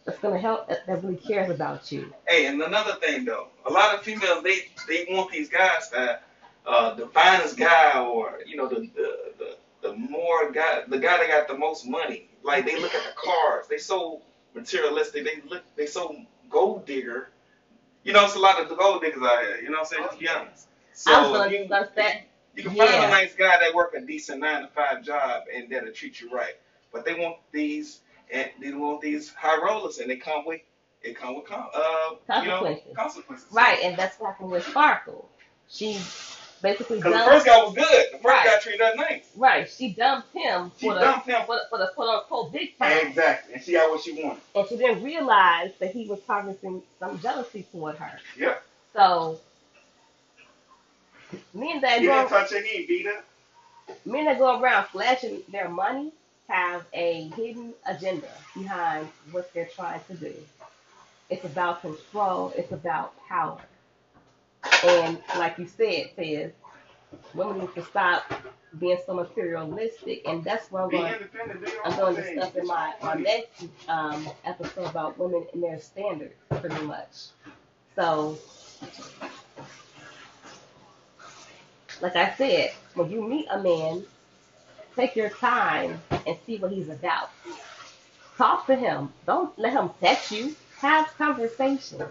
that's 0.05 0.19
gonna 0.19 0.39
help, 0.39 0.69
that 0.69 1.03
really 1.03 1.17
cares 1.17 1.51
about 1.51 1.91
you. 1.91 2.13
Hey, 2.27 2.47
and 2.47 2.61
another 2.63 2.95
thing 2.95 3.25
though, 3.25 3.49
a 3.67 3.71
lot 3.71 3.95
of 3.95 4.03
females 4.03 4.43
they 4.43 4.69
they 4.87 5.07
want 5.11 5.31
these 5.31 5.49
guys 5.49 5.91
that 5.91 6.28
uh 6.69 6.95
the 6.95 7.09
finest 7.09 7.57
guy 7.57 7.99
or 8.01 8.41
you 8.47 8.57
know 8.57 8.69
the 8.69 8.89
the 8.95 9.33
the, 9.39 9.57
the 9.83 9.97
more 9.97 10.53
guy 10.53 10.83
the 10.89 10.99
guy 10.99 11.19
that 11.19 11.29
got 11.29 11.49
the 11.49 11.59
most 11.59 11.87
money. 11.87 12.29
Like 12.45 12.67
they 12.67 12.81
look 12.81 12.95
at 12.95 13.03
the 13.05 13.13
cars, 13.17 13.67
they 13.69 13.79
so 13.79 14.23
materialistic. 14.55 15.25
They 15.25 15.43
look 15.51 15.65
they 15.77 15.87
so 15.87 16.17
gold 16.51 16.87
digger. 16.87 17.31
You 18.05 18.13
know, 18.13 18.25
it's 18.25 18.37
a 18.37 18.39
lot 18.39 18.61
of 18.63 18.69
the 18.69 18.77
gold 18.77 19.03
diggers 19.03 19.23
out 19.23 19.43
here. 19.43 19.57
You 19.59 19.67
know 19.71 19.79
what 19.79 19.81
I'm 19.81 19.85
saying? 19.87 20.03
Let's 20.05 20.17
be 20.17 20.29
honest. 20.29 20.69
I 21.07 21.21
was 21.21 21.29
So 21.29 21.35
gonna 21.35 21.51
you, 21.53 21.59
discuss 21.61 21.89
that. 21.97 22.23
you 22.55 22.63
can 22.63 22.73
find 22.75 22.91
Yeah. 22.91 23.07
a 23.09 23.11
nice 23.11 23.35
guy 23.35 23.57
that 23.61 23.75
work 23.75 23.95
a 23.95 24.01
decent 24.01 24.41
nine 24.41 24.63
to 24.63 24.69
five 24.69 25.03
job 25.03 25.45
and 25.55 25.71
that'll 25.71 25.93
treat 25.93 26.21
you 26.21 26.31
right. 26.31 26.55
But 26.93 27.05
they 27.05 27.15
want 27.15 27.37
these 27.53 28.01
and 28.33 28.51
they 28.61 28.73
want 28.73 29.01
these 29.01 29.33
high 29.35 29.61
rollers 29.61 29.99
and 29.99 30.11
they 30.11 30.17
come 30.17 30.45
with 30.45 30.61
it 31.03 31.17
come 31.17 31.37
with 31.37 31.51
uh 31.51 31.61
you 32.43 32.49
know 32.49 32.61
Consequences. 32.61 32.97
consequences. 32.97 33.47
Right, 33.53 33.79
and 33.83 33.97
that's 33.97 34.19
what 34.19 34.29
happened 34.33 34.51
with 34.51 34.67
Sparkle. 34.67 35.29
She 35.69 35.99
basically 36.63 36.99
Because 36.99 37.13
the 37.15 37.31
first 37.31 37.47
guy 37.47 37.57
was 37.63 37.75
good. 37.75 38.07
The 38.13 38.19
first 38.19 38.25
Right. 38.25 38.47
guy 38.47 38.59
treated 38.61 38.81
her 38.81 38.95
nice. 38.97 39.25
Right, 39.37 39.71
she 39.71 39.91
dumped 39.93 40.33
him 40.35 40.71
She 40.79 40.87
for 40.87 40.95
the 40.95 41.01
dumped 41.01 41.27
him. 41.29 41.43
for 41.47 41.57
the, 41.57 41.63
for 41.71 41.79
the 41.79 41.87
quote 41.95 42.09
unquote 42.09 42.53
big 42.53 42.77
time, 42.79 43.07
Exactly. 43.07 43.55
And 43.55 43.63
she 43.63 43.73
got 43.73 43.91
what 43.91 44.03
she 44.03 44.13
wanted. 44.13 44.41
and 44.55 44.69
she 44.69 44.77
didn't 44.77 45.03
realize 45.03 45.73
that 45.79 45.93
he 45.93 46.07
was 46.07 46.21
harvesting 46.27 46.83
some 46.99 47.19
jealousy 47.21 47.67
toward 47.73 47.97
her. 47.97 48.19
Yeah. 48.37 48.57
So 48.95 49.41
men 51.55 51.81
that 51.81 52.01
He 52.01 52.07
didn't 52.07 52.25
go 52.25 52.29
touch 52.29 52.51
her, 52.51 52.61
he 52.63 52.87
beat 52.87 53.07
her. 53.07 53.23
men 54.05 54.25
that 54.27 54.39
go 54.39 54.61
around 54.61 54.87
flashing 54.87 55.43
their 55.51 55.69
money 55.69 56.13
have 56.49 56.85
a 56.95 57.29
hidden 57.37 57.75
agenda 57.87 58.29
behind 58.55 59.07
what 59.33 59.53
they're 59.53 59.69
trying 59.75 60.01
to 60.09 60.15
do. 60.15 60.35
It's 61.29 61.45
about 61.45 61.83
control. 61.83 62.55
It's 62.57 62.73
about 62.73 63.13
power. 63.29 63.61
And 64.85 65.19
like 65.37 65.59
you 65.59 65.67
said, 65.67 66.11
Ted, 66.17 66.55
women 67.35 67.61
need 67.61 67.75
to 67.75 67.85
stop 67.85 68.33
being 68.79 68.99
so 69.07 69.15
materialistic, 69.15 70.23
and 70.27 70.45
that's 70.45 70.71
what 70.71 70.85
I'm 70.85 70.91
going. 70.91 71.13
independent, 71.15 71.65
do 71.65 71.73
your 71.73 71.87
I'm 71.87 71.97
going 71.99 72.17
to 72.17 72.23
discuss 72.23 72.55
in 72.55 72.67
my, 72.67 72.93
my 73.03 73.15
next 73.15 73.65
um, 73.89 74.29
episode 74.45 74.87
about 74.87 75.19
women 75.19 75.47
and 75.53 75.63
their 75.63 75.81
standards, 75.81 76.35
pretty 76.51 76.83
much. 76.83 77.29
So, 77.97 78.39
like 82.01 82.15
I 82.15 82.35
said, 82.35 82.73
when 82.95 83.11
you 83.11 83.27
meet 83.27 83.47
a 83.51 83.61
man, 83.61 84.05
take 84.95 85.17
your 85.17 85.31
time 85.31 86.01
and 86.27 86.37
see 86.47 86.59
what 86.59 86.71
he's 86.71 86.89
about. 86.89 87.31
Talk 88.37 88.67
to 88.67 88.77
him. 88.77 89.13
Don't 89.27 89.59
let 89.59 89.73
him 89.73 89.91
text 90.01 90.31
you. 90.31 90.55
Have 90.79 91.09
conversations 91.19 92.03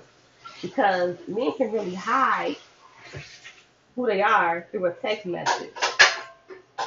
because 0.61 1.15
men 1.27 1.51
can 1.57 1.71
really 1.71 1.95
hide 1.95 2.55
who 3.95 4.05
they 4.05 4.21
are 4.21 4.67
through 4.71 4.85
a 4.85 4.91
text 4.91 5.25
message. 5.25 5.71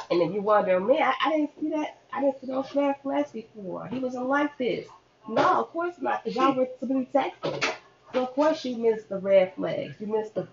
And 0.09 0.21
if 0.21 0.33
you 0.33 0.41
wonder, 0.41 0.79
man, 0.79 1.01
I, 1.01 1.13
I 1.25 1.29
didn't 1.31 1.51
see 1.59 1.69
that. 1.69 1.97
I 2.13 2.21
didn't 2.21 2.41
see 2.41 2.47
those 2.47 2.73
red 2.75 2.95
flags 3.01 3.31
before. 3.31 3.87
He 3.87 3.99
wasn't 3.99 4.27
like 4.27 4.57
this. 4.57 4.87
No, 5.29 5.43
of 5.61 5.69
course 5.69 5.95
not, 6.01 6.23
because 6.23 6.35
y'all 6.35 6.53
were 6.53 6.67
to 6.79 6.85
be 6.85 7.07
texting. 7.13 7.73
So 8.13 8.23
of 8.23 8.33
course 8.33 8.65
you 8.65 8.75
missed 8.77 9.07
the 9.09 9.17
red 9.17 9.53
flags. 9.55 9.95
You 9.99 10.07
missed 10.07 10.35
the, 10.35 10.47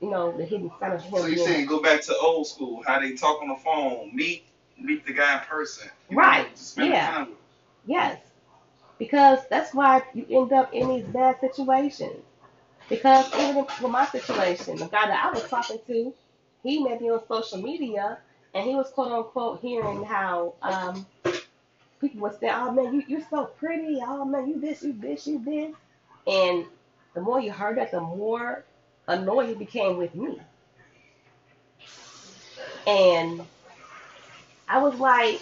you 0.00 0.10
know, 0.10 0.36
the 0.36 0.44
hidden 0.44 0.70
sign 0.80 0.92
of 0.92 1.02
him 1.02 1.18
So 1.20 1.26
you 1.26 1.34
being- 1.36 1.46
saying 1.46 1.66
go 1.66 1.80
back 1.80 2.00
to 2.02 2.16
old 2.16 2.46
school, 2.48 2.82
how 2.86 2.98
they 3.00 3.12
talk 3.12 3.40
on 3.42 3.48
the 3.48 3.56
phone, 3.56 4.10
meet 4.14 4.44
meet 4.80 5.04
the 5.04 5.12
guy 5.12 5.34
in 5.34 5.40
person. 5.40 5.88
know, 6.10 6.16
Right. 6.18 6.56
spend 6.58 6.90
Yeah. 6.90 7.26
Yes. 7.86 8.20
Because 8.98 9.40
that's 9.50 9.74
why 9.74 10.02
you 10.14 10.24
end 10.30 10.52
up 10.52 10.72
in 10.72 10.88
these 10.88 11.04
bad 11.04 11.40
situations. 11.40 12.22
Because 12.88 13.32
even 13.34 13.56
with 13.56 13.90
my 13.90 14.06
situation, 14.06 14.76
the 14.76 14.86
guy 14.86 15.06
that 15.06 15.24
I 15.24 15.30
was 15.32 15.48
talking 15.48 15.78
to, 15.86 16.14
he 16.62 16.82
met 16.82 17.00
me 17.00 17.10
on 17.10 17.20
social 17.28 17.58
media 17.58 18.18
and 18.54 18.66
he 18.66 18.74
was 18.74 18.90
quote 18.90 19.12
unquote 19.12 19.60
hearing 19.60 20.04
how 20.04 20.54
um, 20.62 21.06
people 22.00 22.20
would 22.20 22.38
say, 22.40 22.50
Oh 22.50 22.72
man, 22.72 22.94
you, 22.94 23.04
you're 23.06 23.26
so 23.28 23.44
pretty, 23.44 24.00
oh 24.02 24.24
man, 24.24 24.48
you 24.48 24.60
this, 24.60 24.82
you 24.82 24.94
this, 24.94 25.26
you 25.26 25.38
this 25.44 25.74
and 26.28 26.66
the 27.14 27.20
more 27.22 27.40
you 27.40 27.50
heard 27.50 27.78
that, 27.78 27.90
the 27.90 28.00
more 28.00 28.64
annoyed 29.06 29.48
he 29.48 29.54
became 29.54 29.96
with 29.96 30.14
me. 30.14 30.38
And 32.86 33.42
I 34.68 34.78
was 34.78 34.98
like, 35.00 35.40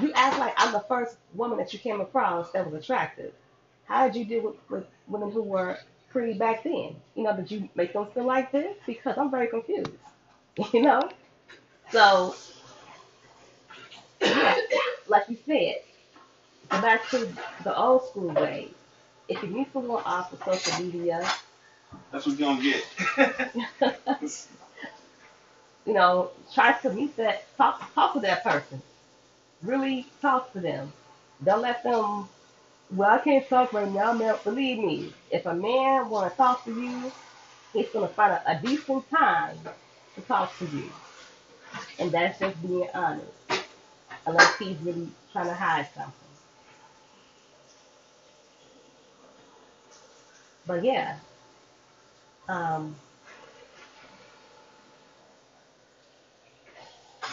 you 0.00 0.12
act 0.14 0.38
like 0.38 0.54
I'm 0.56 0.72
the 0.72 0.80
first 0.80 1.16
woman 1.34 1.58
that 1.58 1.72
you 1.72 1.78
came 1.78 2.00
across 2.00 2.50
that 2.52 2.68
was 2.68 2.82
attractive. 2.82 3.32
How 3.84 4.08
did 4.08 4.16
you 4.16 4.24
deal 4.24 4.42
with, 4.42 4.70
with 4.70 4.86
women 5.06 5.30
who 5.30 5.42
were 5.42 5.78
pretty 6.14 6.32
back 6.38 6.62
then? 6.62 6.94
You 7.16 7.24
know, 7.24 7.36
did 7.36 7.50
you 7.50 7.68
make 7.74 7.92
them 7.92 8.06
feel 8.14 8.24
like 8.24 8.52
this? 8.52 8.76
Because 8.86 9.18
I'm 9.18 9.30
very 9.30 9.48
confused. 9.48 9.90
You 10.72 10.82
know? 10.82 11.10
So, 11.90 12.36
yeah, 14.22 14.56
like 15.08 15.24
you 15.28 15.36
said, 15.44 15.82
go 16.68 16.80
back 16.80 17.08
to 17.10 17.28
the 17.64 17.76
old 17.76 18.06
school 18.06 18.28
ways. 18.28 18.70
If 19.28 19.42
you 19.42 19.48
meet 19.48 19.72
someone 19.72 20.04
off 20.04 20.32
of 20.32 20.40
social 20.44 20.84
media, 20.84 21.28
That's 22.12 22.24
what 22.24 22.38
you're 22.38 22.54
gonna 22.54 22.62
get. 22.62 22.84
you 25.84 25.92
know, 25.92 26.30
try 26.54 26.72
to 26.82 26.90
meet 26.92 27.16
that, 27.16 27.44
talk, 27.56 27.92
talk 27.92 28.12
to 28.14 28.20
that 28.20 28.44
person. 28.44 28.80
Really 29.62 30.06
talk 30.22 30.52
to 30.52 30.60
them. 30.60 30.92
Don't 31.42 31.62
let 31.62 31.82
them, 31.82 32.28
well, 32.96 33.10
I 33.10 33.18
can't 33.18 33.48
talk 33.48 33.72
right 33.72 33.90
now, 33.90 34.12
man. 34.14 34.36
Believe 34.44 34.78
me, 34.78 35.14
if 35.30 35.46
a 35.46 35.54
man 35.54 36.10
want 36.10 36.30
to 36.32 36.36
talk 36.36 36.64
to 36.66 36.72
you, 36.72 37.12
he's 37.72 37.90
to 38.08 38.14
find 38.14 38.32
a, 38.32 38.52
a 38.52 38.60
decent 38.62 39.08
time 39.10 39.58
to 40.16 40.22
talk 40.22 40.58
to 40.58 40.66
you. 40.66 40.92
And 41.98 42.12
that's 42.12 42.38
just 42.40 42.60
being 42.62 42.88
honest. 42.94 43.28
Unless 44.26 44.58
he's 44.58 44.78
really 44.80 45.08
trying 45.32 45.46
to 45.46 45.54
hide 45.54 45.88
something. 45.94 46.14
But 50.66 50.84
yeah. 50.84 51.18
Um, 52.48 52.96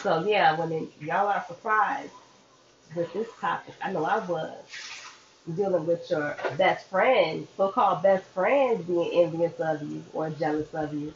So 0.02 0.24
yeah, 0.26 0.56
it, 0.72 0.90
y'all 1.00 1.28
are 1.28 1.44
surprised 1.48 2.12
with 2.94 3.12
this 3.12 3.28
topic, 3.40 3.74
I 3.82 3.92
know 3.92 4.04
I 4.04 4.18
was 4.26 4.64
dealing 5.56 5.86
with 5.86 6.08
your 6.10 6.36
best 6.56 6.86
friend, 6.88 7.46
so-called 7.56 8.02
best 8.02 8.24
friends 8.26 8.84
being 8.86 9.10
envious 9.24 9.58
of 9.60 9.82
you 9.82 10.04
or 10.12 10.30
jealous 10.30 10.72
of 10.74 10.92
you, 10.94 11.14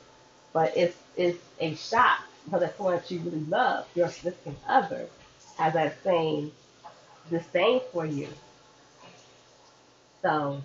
but 0.52 0.76
it's 0.76 0.96
it's 1.16 1.38
a 1.60 1.74
shock 1.74 2.20
because 2.44 2.60
that's 2.60 2.76
someone 2.76 2.96
that 2.96 3.10
you 3.10 3.20
really 3.20 3.44
love, 3.46 3.86
your 3.94 4.08
significant 4.08 4.58
other, 4.68 5.08
has 5.58 5.74
that 5.74 6.02
same 6.04 6.52
disdain 7.30 7.80
for 7.92 8.04
you. 8.06 8.28
So 10.22 10.62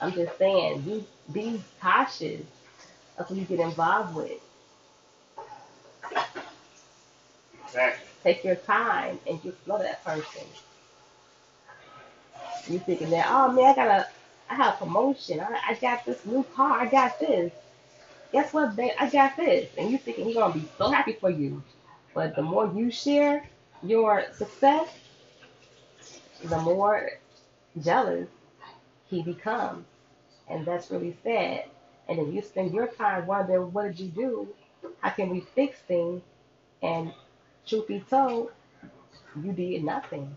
I'm 0.00 0.12
just 0.12 0.38
saying, 0.38 0.82
be 0.82 1.06
be 1.32 1.62
cautious 1.80 2.46
That's 3.16 3.30
what 3.30 3.38
you 3.38 3.44
get 3.46 3.60
involved 3.60 4.14
with. 4.14 4.40
Exactly. 7.64 8.08
Take 8.22 8.44
your 8.44 8.56
time 8.56 9.20
and 9.26 9.42
get 9.42 9.62
to 9.62 9.68
know 9.68 9.78
that 9.78 10.04
person. 10.04 10.42
You 12.68 12.78
thinking 12.80 13.10
that, 13.10 13.26
oh 13.28 13.52
man, 13.52 13.66
I 13.66 13.74
got 13.74 13.88
a, 13.88 14.08
I 14.50 14.54
have 14.54 14.74
a 14.74 14.78
promotion. 14.78 15.40
I, 15.40 15.60
I 15.68 15.74
got 15.74 16.04
this 16.04 16.24
new 16.24 16.44
car. 16.54 16.80
I 16.80 16.86
got 16.86 17.18
this. 17.20 17.52
Guess 18.32 18.52
what, 18.52 18.76
babe? 18.76 18.92
I 18.98 19.08
got 19.08 19.36
this. 19.36 19.70
And 19.78 19.90
you 19.90 19.98
thinking 19.98 20.24
he's 20.26 20.36
gonna 20.36 20.54
be 20.54 20.68
so 20.76 20.90
happy 20.90 21.12
for 21.12 21.30
you. 21.30 21.62
But 22.14 22.34
the 22.34 22.42
more 22.42 22.72
you 22.74 22.90
share 22.90 23.48
your 23.82 24.24
success, 24.34 24.88
the 26.44 26.58
more 26.58 27.10
jealous 27.80 28.28
he 29.08 29.22
becomes. 29.22 29.84
And 30.48 30.64
that's 30.64 30.90
really 30.90 31.16
sad. 31.22 31.64
And 32.08 32.18
if 32.18 32.34
you 32.34 32.42
spend 32.42 32.72
your 32.72 32.86
time 32.88 33.26
wondering, 33.26 33.72
what 33.72 33.84
did 33.88 34.00
you 34.00 34.08
do? 34.08 34.48
How 35.00 35.10
can 35.10 35.30
we 35.30 35.40
fix 35.54 35.78
things? 35.80 36.22
And 36.82 37.12
truth 37.66 37.88
be 37.88 38.00
told, 38.08 38.50
you 39.42 39.52
did 39.52 39.84
nothing. 39.84 40.34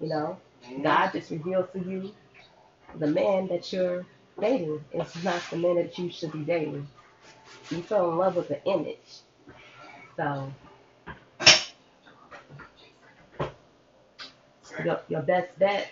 You 0.00 0.08
know, 0.08 0.38
God 0.82 1.12
just 1.12 1.30
reveals 1.30 1.68
to 1.72 1.78
you 1.80 2.12
the 2.98 3.06
man 3.06 3.48
that 3.48 3.72
you're 3.72 4.04
dating 4.40 4.84
is 4.92 5.24
not 5.24 5.42
the 5.50 5.56
man 5.56 5.76
that 5.76 5.98
you 5.98 6.10
should 6.10 6.32
be 6.32 6.40
dating. 6.40 6.86
You 7.70 7.82
fell 7.82 8.10
in 8.10 8.18
love 8.18 8.36
with 8.36 8.48
the 8.48 8.64
image. 8.64 9.20
So, 10.16 10.52
your, 14.84 15.00
your 15.08 15.22
best 15.22 15.58
bet. 15.58 15.88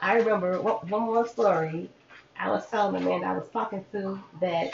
I 0.00 0.16
remember 0.16 0.60
one, 0.60 0.88
one 0.88 1.02
more 1.02 1.26
story. 1.26 1.90
I 2.38 2.50
was 2.50 2.68
telling 2.70 3.02
the 3.02 3.08
man 3.08 3.24
I 3.24 3.34
was 3.34 3.48
talking 3.52 3.84
to 3.92 4.20
that 4.40 4.72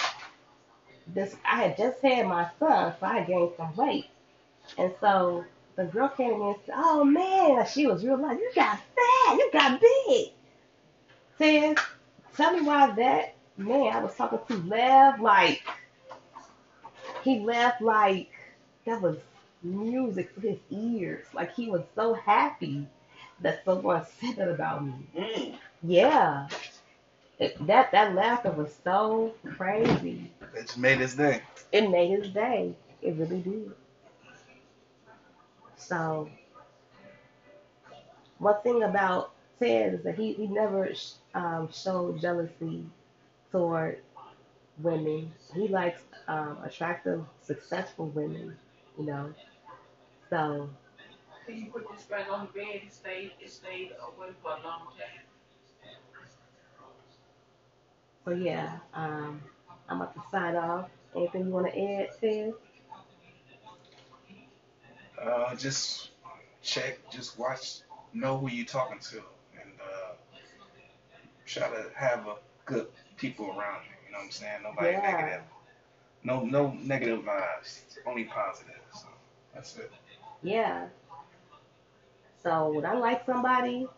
this 1.07 1.37
I 1.45 1.63
had 1.63 1.77
just 1.77 2.01
had 2.03 2.27
my 2.27 2.49
son, 2.59 2.95
so 2.99 3.07
I 3.07 3.25
gained 3.25 3.53
some 3.57 3.75
weight. 3.77 4.07
And 4.79 4.93
so 5.01 5.45
the 5.77 5.85
girl 5.85 6.09
came 6.09 6.33
in 6.35 6.43
and 6.43 6.57
said, 6.67 6.75
Oh 6.77 7.05
man, 7.05 7.67
she 7.67 7.87
was 7.87 8.05
real 8.05 8.19
like, 8.19 8.39
You 8.39 8.51
got 8.55 8.79
fat, 8.79 9.37
you 9.37 9.51
got 9.53 9.81
big. 9.81 10.29
Says, 11.39 11.77
tell 12.37 12.53
me 12.53 12.63
why 12.63 12.93
that 12.93 13.35
man 13.57 13.93
I 13.95 14.01
was 14.03 14.15
talking 14.15 14.39
to 14.49 14.69
laughed 14.69 15.21
like 15.21 15.63
he 17.23 17.41
laughed 17.41 17.81
like 17.81 18.31
that 18.87 19.01
was 19.01 19.17
music 19.63 20.35
to 20.35 20.41
his 20.41 20.59
ears. 20.71 21.25
Like 21.33 21.55
he 21.55 21.71
was 21.71 21.83
so 21.95 22.15
happy 22.15 22.87
that 23.41 23.65
someone 23.65 24.05
said 24.21 24.37
that 24.37 24.49
about 24.49 24.85
me. 24.85 24.95
Mm. 25.17 25.59
Yeah. 25.83 26.49
It, 27.39 27.67
that 27.67 27.91
that 27.93 28.15
laughter 28.15 28.53
was 28.53 28.73
so 28.85 29.35
crazy. 29.57 30.31
It 30.55 30.67
just 30.67 30.79
made 30.79 30.99
his 30.99 31.15
day. 31.15 31.43
It 31.73 31.91
made 31.91 32.11
his 32.11 32.29
day. 32.33 32.77
It 33.03 33.17
really 33.17 33.41
did. 33.41 33.73
So, 35.89 36.29
one 38.39 38.61
thing 38.63 38.83
about 38.83 39.33
Ted 39.59 39.95
is 39.95 40.03
that 40.05 40.17
he, 40.17 40.33
he 40.35 40.47
never 40.47 40.93
um, 41.35 41.69
showed 41.73 42.21
jealousy 42.21 42.85
toward 43.51 44.01
women. 44.79 45.33
He 45.55 45.69
likes 45.69 46.03
um, 46.29 46.59
attractive, 46.65 47.25
successful 47.43 48.07
women, 48.09 48.57
you 48.99 49.07
know. 49.07 49.35
So, 50.31 50.71
He 51.47 51.65
put 51.67 51.91
this 51.91 52.05
back 52.05 52.29
on 52.31 52.47
the 52.47 52.53
bed, 52.61 52.83
it 52.87 52.93
stayed, 52.93 53.33
it 53.41 53.51
stayed 53.51 53.93
away 54.01 54.31
for 54.43 54.53
a 54.53 54.63
long 54.63 54.87
time. 54.99 55.25
so 58.25 58.33
yeah, 58.33 58.79
um, 58.95 59.43
I'm 59.89 60.01
about 60.01 60.15
to 60.15 60.23
sign 60.31 60.57
off. 60.57 60.89
Anything 61.15 61.47
you 61.47 61.53
want 61.53 61.67
to 61.73 61.79
add, 61.81 62.09
Ted? 62.21 62.55
Uh, 65.21 65.55
just 65.57 66.11
check, 66.63 66.99
just 67.11 67.39
watch, 67.39 67.81
know 68.13 68.39
who 68.39 68.49
you're 68.49 68.67
talking 68.67 68.99
to, 69.01 69.17
and 69.61 69.71
uh, 69.81 70.15
try 71.47 71.69
to 71.69 71.91
have 71.95 72.27
a 72.27 72.37
good 72.65 72.89
people 73.17 73.47
around 73.49 73.83
you. 73.85 73.95
You 74.07 74.13
know 74.13 74.19
what 74.19 74.25
I'm 74.25 74.31
saying? 74.31 74.63
Nobody 74.63 74.93
Yeah. 74.93 75.01
negative. 75.13 75.43
No, 76.25 76.45
no 76.45 76.73
negative 76.73 77.21
vibes. 77.25 77.83
Only 78.07 78.25
positive. 78.25 78.81
So 78.93 79.07
that's 79.55 79.77
it. 79.79 79.93
Yeah. 80.43 80.89
So 82.43 82.69
when 82.71 82.85
I 82.87 82.95
like 82.95 83.25
somebody, 83.27 83.89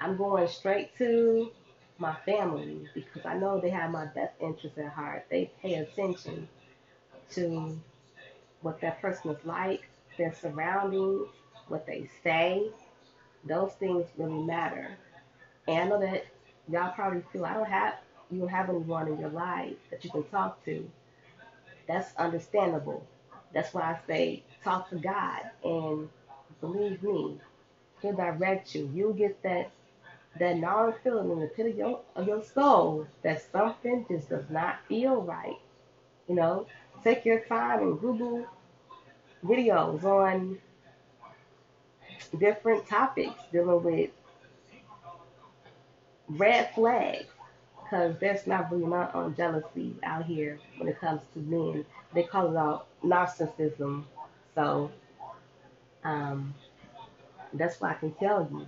I'm 0.00 0.16
going 0.16 0.48
straight 0.48 0.96
to 0.98 1.52
my 1.98 2.14
family 2.24 2.88
because 2.94 3.24
I 3.26 3.36
know 3.36 3.60
they 3.60 3.70
have 3.70 3.90
my 3.90 4.06
best 4.06 4.34
interest 4.40 4.78
at 4.78 4.92
heart. 4.92 5.26
They 5.30 5.50
pay 5.62 5.74
attention 5.74 6.48
to 7.32 7.80
what 8.62 8.80
that 8.80 9.00
person 9.00 9.30
is 9.30 9.44
like, 9.44 9.88
their 10.18 10.34
surroundings, 10.34 11.28
what 11.68 11.86
they 11.86 12.08
say. 12.22 12.70
Those 13.44 13.72
things 13.74 14.06
really 14.18 14.42
matter. 14.42 14.98
And 15.66 15.78
I 15.78 15.88
know 15.88 16.00
that 16.00 16.26
y'all 16.68 16.92
probably 16.92 17.22
feel 17.32 17.44
I 17.44 17.54
don't 17.54 17.68
have 17.68 17.94
you 18.30 18.40
don't 18.40 18.48
have 18.48 18.68
anyone 18.68 19.08
in 19.08 19.18
your 19.18 19.30
life 19.30 19.76
that 19.90 20.04
you 20.04 20.10
can 20.10 20.24
talk 20.24 20.62
to. 20.66 20.86
That's 21.86 22.14
understandable. 22.16 23.06
That's 23.54 23.72
why 23.72 23.82
I 23.82 23.98
say 24.06 24.42
talk 24.62 24.90
to 24.90 24.96
God 24.96 25.42
and 25.64 26.08
believe 26.60 27.02
me, 27.02 27.40
He'll 28.02 28.14
direct 28.14 28.74
you. 28.74 28.90
You'll 28.94 29.14
get 29.14 29.42
that 29.42 29.70
that 30.38 30.58
gnawing 30.58 30.94
feeling 31.02 31.30
in 31.30 31.40
the 31.40 31.46
pit 31.46 31.66
of 31.66 31.76
your 31.76 32.00
of 32.14 32.26
your 32.26 32.42
soul 32.42 33.06
that 33.22 33.50
something 33.50 34.04
just 34.10 34.28
does 34.28 34.50
not 34.50 34.76
feel 34.88 35.22
right. 35.22 35.56
You 36.28 36.34
know, 36.34 36.66
take 37.02 37.24
your 37.24 37.40
time 37.40 37.80
and 37.80 38.00
Google 38.00 38.46
videos 39.44 40.02
on 40.04 40.58
different 42.38 42.86
topics 42.86 43.34
dealing 43.52 43.82
with 43.82 44.10
red 46.28 46.74
flags 46.74 47.26
because 47.82 48.18
there's 48.18 48.46
not 48.46 48.70
really 48.70 48.86
not 48.86 49.14
on 49.14 49.34
jealousy 49.34 49.94
out 50.02 50.24
here 50.26 50.58
when 50.76 50.88
it 50.88 51.00
comes 51.00 51.22
to 51.32 51.38
men. 51.40 51.84
They 52.14 52.22
call 52.22 52.50
it 52.50 52.56
out 52.56 52.86
narcissism. 53.02 54.04
So 54.54 54.90
um, 56.04 56.54
that's 57.54 57.80
what 57.80 57.92
I 57.92 57.94
can 57.94 58.12
tell 58.12 58.46
you. 58.50 58.66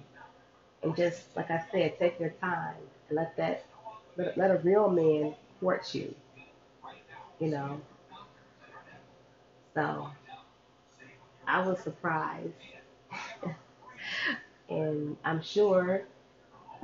And 0.83 0.97
just 0.97 1.37
like 1.37 1.51
I 1.51 1.63
said, 1.71 1.99
take 1.99 2.19
your 2.19 2.31
time 2.41 2.77
and 3.09 3.17
let 3.17 3.37
that 3.37 3.67
let, 4.17 4.39
let 4.39 4.51
a 4.51 4.59
real 4.59 4.89
man 4.89 5.35
court 5.61 5.95
you. 5.95 6.15
You 7.39 7.49
know. 7.49 7.81
So 9.75 10.11
I 11.51 11.67
was 11.67 11.81
surprised. 11.81 12.55
and 14.71 15.17
I'm 15.25 15.43
sure 15.43 16.03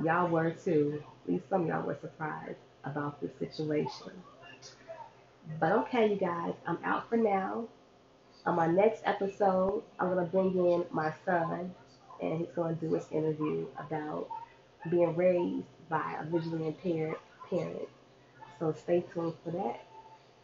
y'all 0.03 0.29
were 0.29 0.51
too. 0.51 1.03
At 1.25 1.31
least 1.33 1.49
some 1.49 1.63
of 1.63 1.67
y'all 1.67 1.85
were 1.87 1.97
surprised 2.01 2.57
about 2.85 3.21
this 3.21 3.31
situation. 3.39 4.11
But 5.59 5.71
okay, 5.73 6.09
you 6.09 6.15
guys, 6.17 6.53
I'm 6.67 6.79
out 6.83 7.09
for 7.09 7.17
now. 7.17 7.67
On 8.45 8.55
my 8.55 8.67
next 8.67 9.01
episode, 9.05 9.83
I'm 9.99 10.13
going 10.13 10.25
to 10.25 10.31
bring 10.31 10.57
in 10.57 10.85
my 10.91 11.13
son, 11.25 11.73
and 12.21 12.39
he's 12.39 12.49
going 12.55 12.75
to 12.77 12.81
do 12.87 12.93
his 12.95 13.05
interview 13.11 13.67
about 13.77 14.27
being 14.89 15.15
raised 15.15 15.65
by 15.89 16.17
a 16.21 16.25
visually 16.25 16.67
impaired 16.67 17.17
parent. 17.49 17.89
So 18.59 18.73
stay 18.73 19.05
tuned 19.13 19.33
for 19.43 19.51
that, 19.51 19.85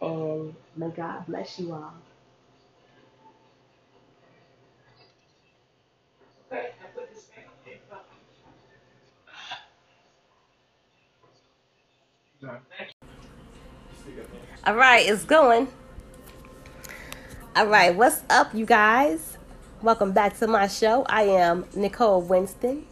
and 0.01 0.55
may 0.75 0.89
God 0.89 1.25
bless 1.27 1.59
you 1.59 1.73
all. 1.73 1.93
Okay, 6.51 6.71
I 6.83 6.87
put 6.95 7.13
this 7.13 7.25
back 7.25 7.45
on 7.47 7.53
there. 7.65 7.99
All 14.65 14.75
right, 14.75 15.07
it's 15.07 15.23
going. 15.23 15.67
All 17.55 17.67
right, 17.67 17.95
what's 17.95 18.21
up, 18.29 18.53
you 18.53 18.65
guys? 18.65 19.37
Welcome 19.81 20.11
back 20.11 20.37
to 20.39 20.47
my 20.47 20.67
show. 20.67 21.05
I 21.07 21.23
am 21.23 21.65
Nicole 21.73 22.21
Winston, 22.21 22.85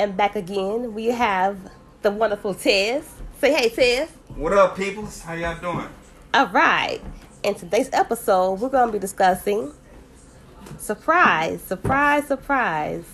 and 0.00 0.16
back 0.16 0.34
again 0.34 0.94
we 0.94 1.06
have 1.06 1.70
the 2.02 2.10
wonderful 2.10 2.54
Tez. 2.54 3.08
Say 3.40 3.54
hey, 3.54 3.68
Tez. 3.68 4.08
What 4.34 4.52
up, 4.52 4.76
peoples? 4.76 5.20
How 5.20 5.34
y'all 5.34 5.60
doing? 5.60 5.88
All 6.34 6.48
right. 6.48 7.00
In 7.44 7.54
today's 7.54 7.90
episode, 7.92 8.54
we're 8.54 8.68
going 8.68 8.88
to 8.88 8.92
be 8.92 8.98
discussing 8.98 9.72
surprise, 10.76 11.62
surprise, 11.62 12.26
surprise. 12.26 13.04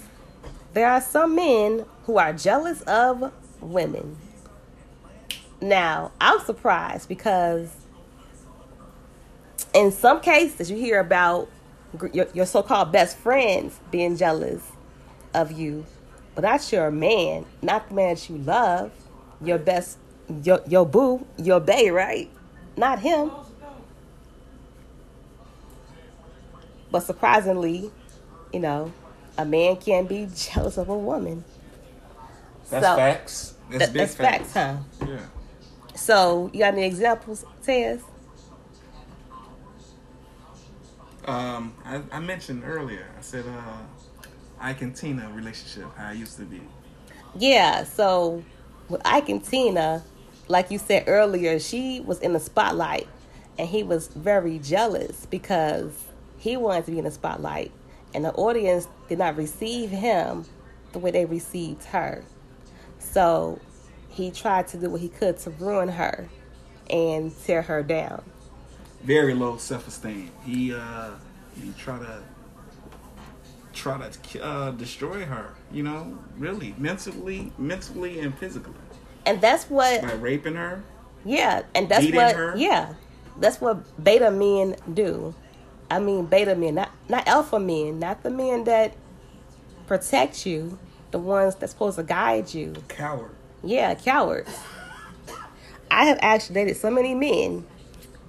There 0.73 0.89
are 0.89 1.03
some 1.03 1.35
men 1.35 1.85
who 2.05 2.17
are 2.17 2.33
jealous 2.33 2.81
of 2.83 3.33
women. 3.61 4.17
Now, 5.61 6.13
I'm 6.21 6.41
surprised 6.41 7.09
because 7.09 7.71
in 9.73 9.91
some 9.93 10.21
cases 10.21 10.71
you 10.71 10.77
hear 10.77 11.01
about 11.01 11.49
your, 12.13 12.27
your 12.35 12.47
so-called 12.47 12.93
best 12.93 13.17
friends 13.17 13.79
being 13.91 14.17
jealous 14.17 14.63
of 15.33 15.53
you, 15.53 15.87
but 16.35 16.43
that's 16.43 16.73
your 16.73 16.91
man, 16.91 17.47
not 17.63 17.89
the 17.89 17.95
man 17.95 18.15
that 18.15 18.29
you 18.29 18.39
love, 18.39 18.93
your 19.43 19.59
best 19.59 19.99
your 20.43 20.61
your 20.67 20.87
boo, 20.87 21.27
your 21.37 21.61
bae, 21.61 21.91
right? 21.91 22.31
Not 22.77 22.99
him. 23.01 23.31
But 26.91 27.01
surprisingly, 27.01 27.91
you 28.53 28.61
know, 28.61 28.93
a 29.37 29.45
man 29.45 29.77
can 29.77 30.07
be 30.07 30.29
jealous 30.35 30.79
of 30.79 30.89
a 30.89 30.97
woman. 30.97 31.45
That's 32.71 32.87
So- 32.87 32.97
facts. 32.97 33.55
That's 33.71 33.87
That- 33.87 33.93
big 33.93 34.01
that's 34.09 34.15
facts, 34.15 34.53
huh? 34.53 34.77
Yeah. 35.07 35.19
So 35.95 36.51
you 36.53 36.61
got 36.61 36.75
any 36.75 36.85
examples, 36.85 37.45
Tez? 37.63 38.03
Um, 41.25 41.73
I, 41.85 42.03
I 42.13 42.21
mentioned 42.21 42.63
earlier. 42.65 43.07
I 43.17 43.21
said, 43.23 43.45
uh, 43.47 43.79
Ike 44.61 44.83
and 44.83 44.97
Tina 44.97 45.31
relationship, 45.33 45.95
how 45.97 46.11
it 46.11 46.17
used 46.17 46.37
to 46.39 46.45
be. 46.45 46.61
Yeah, 47.39 47.85
so 47.85 48.43
with 48.89 49.01
Ike 49.05 49.29
and 49.29 49.45
Tina, 49.45 50.03
like 50.49 50.71
you 50.71 50.79
said 50.79 51.05
earlier, 51.07 51.59
she 51.59 52.01
was 52.01 52.21
in 52.21 52.33
the 52.33 52.41
spotlight 52.41 53.09
and 53.59 53.69
he 53.69 53.83
was 53.83 54.09
very 54.09 54.59
jealous 54.59 55.27
because 55.27 55.93
he 56.39 56.57
wanted 56.57 56.85
to 56.87 56.91
be 56.93 56.99
in 56.99 57.05
the 57.05 57.11
spotlight 57.11 57.73
and 58.15 58.25
the 58.25 58.33
audience 58.35 58.89
did 59.09 59.19
not 59.19 59.37
receive 59.37 59.91
him 59.91 60.45
the 60.93 60.99
way 60.99 61.11
they 61.11 61.25
received 61.25 61.85
her. 61.85 62.23
So 62.99 63.59
he 64.15 64.31
tried 64.31 64.69
to 64.69 64.77
do 64.77 64.91
what 64.91 65.01
he 65.01 65.09
could 65.09 65.39
to 65.39 65.51
ruin 65.51 65.89
her 65.89 66.29
and 66.89 67.33
tear 67.45 67.63
her 67.63 67.83
down. 67.83 68.23
Very 69.03 69.35
low 69.35 69.57
self 69.57 69.89
esteem. 69.89 70.31
He 70.45 70.73
uh, 70.73 71.11
he 71.61 71.73
tried 71.77 72.01
to 72.01 72.23
try 73.73 73.99
to 74.09 74.43
uh, 74.45 74.71
destroy 74.71 75.25
her. 75.25 75.55
You 75.73 75.83
know, 75.83 76.19
really 76.39 76.75
mentally, 76.79 77.53
mentally 77.59 78.21
and 78.21 78.37
physically 78.39 78.75
And 79.27 79.41
that's 79.41 79.69
what 79.69 80.03
by 80.03 80.13
raping 80.15 80.55
her. 80.55 80.83
Yeah, 81.25 81.63
and 81.75 81.89
that's 81.89 82.11
what 82.13 82.37
her? 82.37 82.55
yeah, 82.57 82.95
that's 83.39 83.61
what 83.61 84.03
beta 84.03 84.31
men 84.31 84.77
do. 84.93 85.35
I 85.91 85.99
mean 85.99 86.27
beta 86.27 86.55
men, 86.55 86.77
not 86.77 86.91
not 87.09 87.27
alpha 87.27 87.59
men, 87.59 87.99
not 87.99 88.23
the 88.23 88.31
men 88.31 88.65
that 88.65 88.95
protect 89.87 90.47
you, 90.47 90.79
the 91.11 91.19
ones 91.19 91.57
that's 91.57 91.73
supposed 91.73 91.97
to 91.99 92.05
guide 92.05 92.55
you. 92.55 92.75
Coward. 92.89 93.35
Yeah, 93.65 93.95
cowards. 93.95 94.51
I 95.91 96.07
have 96.07 96.19
actually 96.21 96.57
dated 96.57 96.77
so 96.77 96.91
many 96.91 97.15
men 97.15 97.65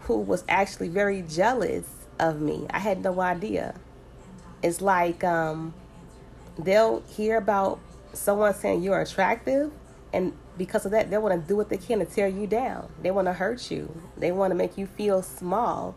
who 0.02 0.20
was 0.20 0.44
actually 0.48 0.88
very 0.88 1.24
jealous 1.24 1.86
of 2.20 2.40
me. 2.40 2.66
I 2.70 2.80
had 2.80 3.04
no 3.04 3.20
idea. 3.20 3.76
It's 4.64 4.82
like 4.82 5.24
um, 5.24 5.74
they'll 6.58 7.02
hear 7.02 7.38
about 7.38 7.80
someone 8.14 8.54
saying 8.54 8.82
you're 8.82 9.02
attractive, 9.02 9.72
and 10.14 10.32
because 10.58 10.86
of 10.86 10.92
that, 10.92 11.10
they 11.10 11.18
want 11.18 11.42
to 11.42 11.48
do 11.48 11.58
what 11.58 11.70
they 11.70 11.78
can 11.78 12.00
to 12.00 12.06
tear 12.06 12.28
you 12.28 12.48
down. 12.48 12.90
They 13.02 13.12
want 13.12 13.28
to 13.28 13.34
hurt 13.34 13.70
you. 13.70 13.94
They 14.16 14.32
want 14.32 14.52
to 14.52 14.56
make 14.56 14.78
you 14.78 14.88
feel 14.88 15.22
small. 15.22 15.96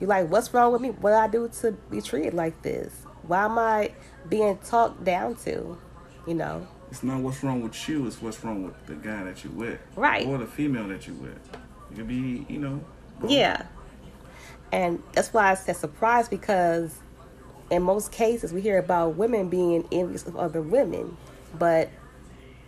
You're 0.00 0.08
like, 0.08 0.30
what's 0.30 0.54
wrong 0.54 0.72
with 0.72 0.80
me? 0.80 0.88
What 0.90 1.12
I 1.12 1.28
do 1.28 1.50
to 1.60 1.72
be 1.90 2.00
treated 2.00 2.32
like 2.32 2.62
this? 2.62 2.94
Why 3.22 3.44
am 3.44 3.58
I 3.58 3.92
being 4.28 4.56
talked 4.58 5.04
down 5.04 5.34
to? 5.44 5.76
You 6.26 6.34
know? 6.34 6.66
It's 6.90 7.02
not 7.02 7.20
what's 7.20 7.42
wrong 7.42 7.62
with 7.62 7.88
you. 7.88 8.06
It's 8.06 8.20
what's 8.20 8.42
wrong 8.44 8.64
with 8.64 8.86
the 8.86 8.94
guy 8.94 9.24
that 9.24 9.44
you 9.44 9.50
with, 9.50 9.78
Right. 9.96 10.26
Or 10.26 10.38
the 10.38 10.46
female 10.46 10.88
that 10.88 11.06
you 11.06 11.14
with. 11.14 11.38
It 11.90 11.96
could 11.96 12.08
be, 12.08 12.44
you 12.48 12.58
know. 12.58 12.80
both. 13.20 13.30
Yeah. 13.30 13.62
And 14.72 15.02
that's 15.12 15.32
why 15.32 15.50
I 15.50 15.54
said 15.54 15.76
surprise 15.76 16.28
because 16.28 16.98
in 17.70 17.82
most 17.82 18.12
cases 18.12 18.52
we 18.52 18.60
hear 18.60 18.78
about 18.78 19.16
women 19.16 19.48
being 19.48 19.86
envious 19.92 20.26
of 20.26 20.36
other 20.36 20.60
women, 20.60 21.16
but 21.58 21.90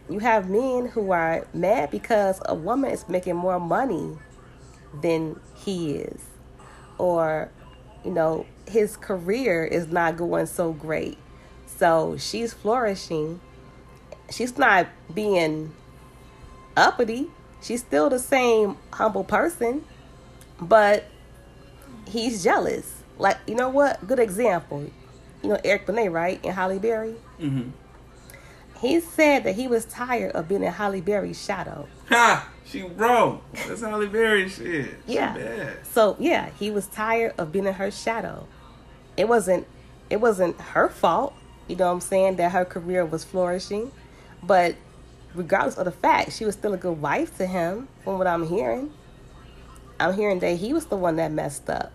you 0.09 0.19
have 0.21 0.49
men 0.49 0.87
who 0.87 1.11
are 1.13 1.47
mad 1.55 1.91
because 1.91 2.41
a 2.47 2.55
woman 2.55 2.91
is 2.91 3.09
making 3.09 3.37
more 3.37 3.61
money 3.61 4.17
than 5.01 5.39
he 5.57 5.93
is, 5.93 6.21
or 6.99 7.51
you 8.05 8.11
know 8.11 8.47
his 8.69 8.97
career 8.97 9.65
is 9.65 9.89
not 9.89 10.17
going 10.17 10.47
so 10.47 10.73
great, 10.73 11.19
so 11.67 12.17
she's 12.19 12.53
flourishing. 12.53 13.41
She's 14.33 14.57
not 14.57 14.89
being 15.13 15.75
uppity. 16.77 17.29
She's 17.61 17.81
still 17.81 18.11
the 18.11 18.19
same 18.19 18.77
humble 18.93 19.25
person, 19.25 19.85
but 20.61 21.05
he's 22.09 22.43
jealous. 22.43 23.03
Like, 23.19 23.39
you 23.47 23.55
know 23.55 23.69
what? 23.69 24.07
Good 24.07 24.19
example. 24.19 24.91
You 25.43 25.51
know 25.51 25.59
Eric 25.65 25.87
Benet, 25.87 26.09
right? 26.09 26.45
In 26.45 26.53
Halle 26.53 26.79
Berry. 26.79 27.15
Mm-hmm. 27.41 27.71
He 28.81 29.01
said 29.01 29.45
that 29.45 29.55
he 29.55 29.69
was 29.69 29.85
tired 29.85 30.33
of 30.33 30.49
being 30.49 30.65
in 30.65 30.73
Halle 30.73 31.01
Berry's 31.01 31.43
shadow. 31.43 31.87
Ha! 32.09 32.49
She 32.65 32.83
wrong. 32.83 33.43
That's 33.53 33.81
Halle 33.81 34.07
Berry 34.07 34.49
shit. 34.49 34.95
Yeah. 35.07 35.35
bad. 35.35 35.87
So 35.87 36.17
yeah, 36.19 36.51
he 36.59 36.71
was 36.71 36.87
tired 36.87 37.35
of 37.39 37.53
being 37.53 37.67
in 37.67 37.75
her 37.75 37.91
shadow. 37.91 38.49
It 39.17 39.29
wasn't 39.29 39.67
it 40.11 40.21
wasn't 40.21 40.61
her 40.61 40.89
fault, 40.89 41.35
you 41.69 41.77
know 41.77 41.87
what 41.87 41.93
I'm 41.93 42.01
saying, 42.01 42.37
that 42.37 42.53
her 42.53 42.65
career 42.65 43.05
was 43.05 43.25
flourishing. 43.25 43.93
But 44.43 44.77
regardless 45.35 45.77
of 45.77 45.85
the 45.85 45.93
fact, 45.93 46.33
she 46.33 46.45
was 46.45 46.55
still 46.55 46.75
a 46.75 46.77
good 46.77 47.01
wife 47.01 47.37
to 47.39 47.47
him, 47.47 47.89
from 48.05 48.19
what 48.19 48.27
I'm 48.27 48.47
hearing. 48.47 48.93
I'm 50.01 50.15
hearing 50.15 50.41
that 50.41 50.57
he 50.57 50.73
was 50.73 50.87
the 50.87 50.97
one 50.97 51.17
that 51.17 51.31
messed 51.31 51.71
up. 51.71 51.93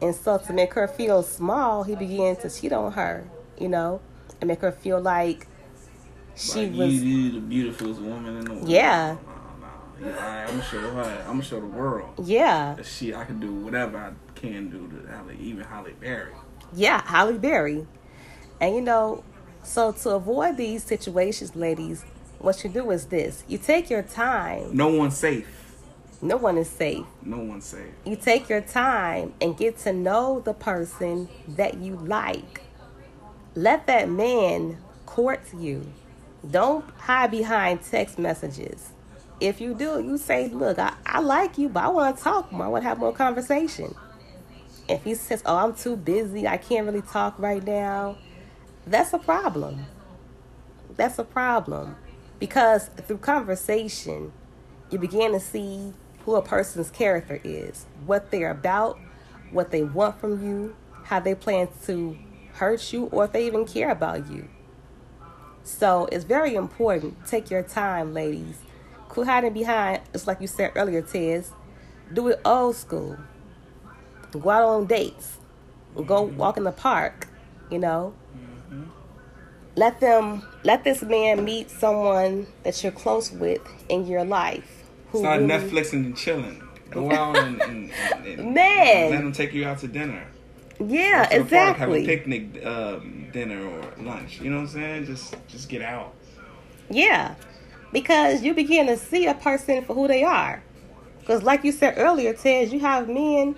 And 0.00 0.14
so 0.14 0.38
to 0.38 0.52
make 0.52 0.74
her 0.74 0.88
feel 0.88 1.22
small, 1.22 1.84
he 1.84 1.94
began 1.94 2.36
to 2.36 2.50
cheat 2.50 2.72
on 2.72 2.92
her, 2.92 3.24
you 3.58 3.68
know, 3.68 4.00
and 4.40 4.48
make 4.48 4.60
her 4.60 4.72
feel 4.72 5.00
like 5.00 5.46
she 6.34 6.66
like, 6.66 6.78
was 6.78 7.02
you, 7.02 7.16
you 7.18 7.32
the 7.32 7.40
beautifulest 7.40 8.00
woman 8.00 8.38
in 8.38 8.44
the 8.46 8.54
world. 8.54 8.68
Yeah. 8.68 9.16
No, 9.22 9.66
no. 9.66 10.08
Yeah, 10.08 10.16
all 10.16 10.20
right, 10.20 10.40
I'm 10.40 10.46
gonna 10.48 10.62
show 10.64 10.80
her. 10.80 11.02
I'm 11.20 11.26
gonna 11.26 11.42
show 11.42 11.60
the 11.60 11.66
world 11.66 12.14
yeah. 12.24 12.74
that 12.74 12.86
she. 12.86 13.14
I 13.14 13.24
can 13.24 13.38
do 13.38 13.52
whatever 13.52 13.98
I 13.98 14.12
can 14.34 14.70
do 14.70 14.88
to 14.88 15.08
Halle, 15.08 15.36
even 15.38 15.64
Halle 15.64 15.92
Berry. 16.00 16.32
Yeah, 16.72 17.02
Halle 17.02 17.38
Berry. 17.38 17.86
And 18.60 18.74
you 18.74 18.80
know, 18.80 19.22
so 19.62 19.92
to 19.92 20.10
avoid 20.10 20.56
these 20.56 20.84
situations, 20.84 21.54
ladies, 21.54 22.04
what 22.38 22.64
you 22.64 22.70
do 22.70 22.90
is 22.90 23.06
this 23.06 23.44
you 23.46 23.58
take 23.58 23.88
your 23.90 24.02
time. 24.02 24.76
No 24.76 24.88
one's 24.88 25.16
safe. 25.16 25.48
No 26.20 26.36
one 26.36 26.56
is 26.56 26.70
safe. 26.70 27.04
No 27.22 27.38
one's 27.38 27.64
safe. 27.64 27.90
You 28.04 28.14
take 28.14 28.48
your 28.48 28.60
time 28.60 29.34
and 29.40 29.56
get 29.56 29.78
to 29.78 29.92
know 29.92 30.40
the 30.40 30.54
person 30.54 31.28
that 31.48 31.78
you 31.78 31.96
like. 31.96 32.62
Let 33.56 33.88
that 33.88 34.08
man 34.08 34.78
court 35.04 35.42
you. 35.58 35.84
Don't 36.48 36.88
hide 36.96 37.32
behind 37.32 37.82
text 37.82 38.18
messages. 38.18 38.90
If 39.40 39.60
you 39.60 39.74
do, 39.74 40.00
you 40.00 40.16
say, 40.16 40.48
Look, 40.48 40.78
I, 40.78 40.94
I 41.04 41.20
like 41.20 41.58
you, 41.58 41.68
but 41.68 41.84
I 41.84 41.88
want 41.88 42.16
to 42.16 42.22
talk 42.22 42.52
more. 42.52 42.66
I 42.66 42.68
want 42.68 42.82
to 42.84 42.88
have 42.88 42.98
more 42.98 43.12
conversation. 43.12 43.94
If 44.88 45.02
he 45.02 45.16
says, 45.16 45.42
Oh, 45.44 45.56
I'm 45.56 45.74
too 45.74 45.96
busy, 45.96 46.46
I 46.46 46.56
can't 46.56 46.86
really 46.86 47.02
talk 47.02 47.34
right 47.38 47.64
now, 47.64 48.16
that's 48.86 49.12
a 49.12 49.18
problem. 49.18 49.86
That's 50.96 51.18
a 51.18 51.24
problem. 51.24 51.96
Because 52.38 52.88
through 52.88 53.18
conversation, 53.18 54.32
you 54.90 54.98
begin 54.98 55.32
to 55.32 55.40
see 55.40 55.92
who 56.24 56.34
a 56.34 56.42
person's 56.42 56.90
character 56.90 57.40
is, 57.44 57.86
what 58.06 58.30
they're 58.30 58.50
about, 58.50 58.98
what 59.50 59.70
they 59.70 59.82
want 59.82 60.20
from 60.20 60.44
you, 60.44 60.74
how 61.04 61.20
they 61.20 61.34
plan 61.34 61.68
to 61.86 62.16
hurt 62.54 62.92
you, 62.92 63.06
or 63.06 63.24
if 63.24 63.32
they 63.32 63.46
even 63.46 63.64
care 63.64 63.90
about 63.90 64.30
you. 64.30 64.48
So 65.64 66.08
it's 66.10 66.24
very 66.24 66.54
important. 66.54 67.26
Take 67.26 67.50
your 67.50 67.62
time, 67.62 68.12
ladies. 68.12 68.58
Quit 69.08 69.26
hiding 69.26 69.52
behind, 69.52 70.02
it's 70.12 70.26
like 70.26 70.40
you 70.40 70.46
said 70.46 70.72
earlier, 70.74 71.02
Tez. 71.02 71.52
Do 72.12 72.28
it 72.28 72.40
old 72.44 72.76
school. 72.76 73.16
Go 74.32 74.50
out 74.50 74.64
on 74.64 74.86
dates. 74.86 75.38
Go 76.06 76.22
walk 76.22 76.56
in 76.56 76.64
the 76.64 76.72
park, 76.72 77.28
you 77.70 77.78
know. 77.78 78.14
Let 79.74 80.00
them 80.00 80.42
let 80.64 80.84
this 80.84 81.02
man 81.02 81.44
meet 81.44 81.70
someone 81.70 82.46
that 82.62 82.82
you're 82.82 82.92
close 82.92 83.30
with 83.32 83.62
in 83.88 84.06
your 84.06 84.24
life. 84.24 84.84
who 85.10 85.20
Start 85.20 85.40
really- 85.40 85.52
Netflixing 85.52 86.04
and 86.06 86.16
chilling. 86.16 86.62
Go 86.90 87.10
out 87.20 87.38
and, 87.38 87.60
and, 87.62 87.90
and, 88.26 88.54
Man. 88.54 89.10
let 89.10 89.22
them 89.22 89.32
take 89.32 89.54
you 89.54 89.64
out 89.64 89.78
to 89.78 89.88
dinner. 89.88 90.26
Yeah, 90.78 91.24
to 91.26 91.42
the 91.42 91.48
park, 91.56 91.76
have 91.78 91.90
a 91.90 92.04
picnic, 92.04 92.64
um, 92.66 93.28
dinner 93.32 93.64
or 93.66 93.82
lunch. 94.02 94.40
You 94.40 94.50
know 94.50 94.56
what 94.56 94.62
I'm 94.62 94.68
saying? 94.68 95.06
Just 95.06 95.34
just 95.48 95.68
get 95.70 95.80
out. 95.80 96.12
Yeah, 96.90 97.34
because 97.92 98.42
you 98.42 98.52
begin 98.52 98.88
to 98.88 98.96
see 98.98 99.26
a 99.26 99.34
person 99.34 99.84
for 99.84 99.94
who 99.94 100.06
they 100.08 100.22
are. 100.24 100.62
Because, 101.20 101.42
like 101.44 101.62
you 101.62 101.70
said 101.72 101.94
earlier, 101.98 102.32
Ted, 102.34 102.72
you 102.72 102.80
have 102.80 103.08
men. 103.08 103.54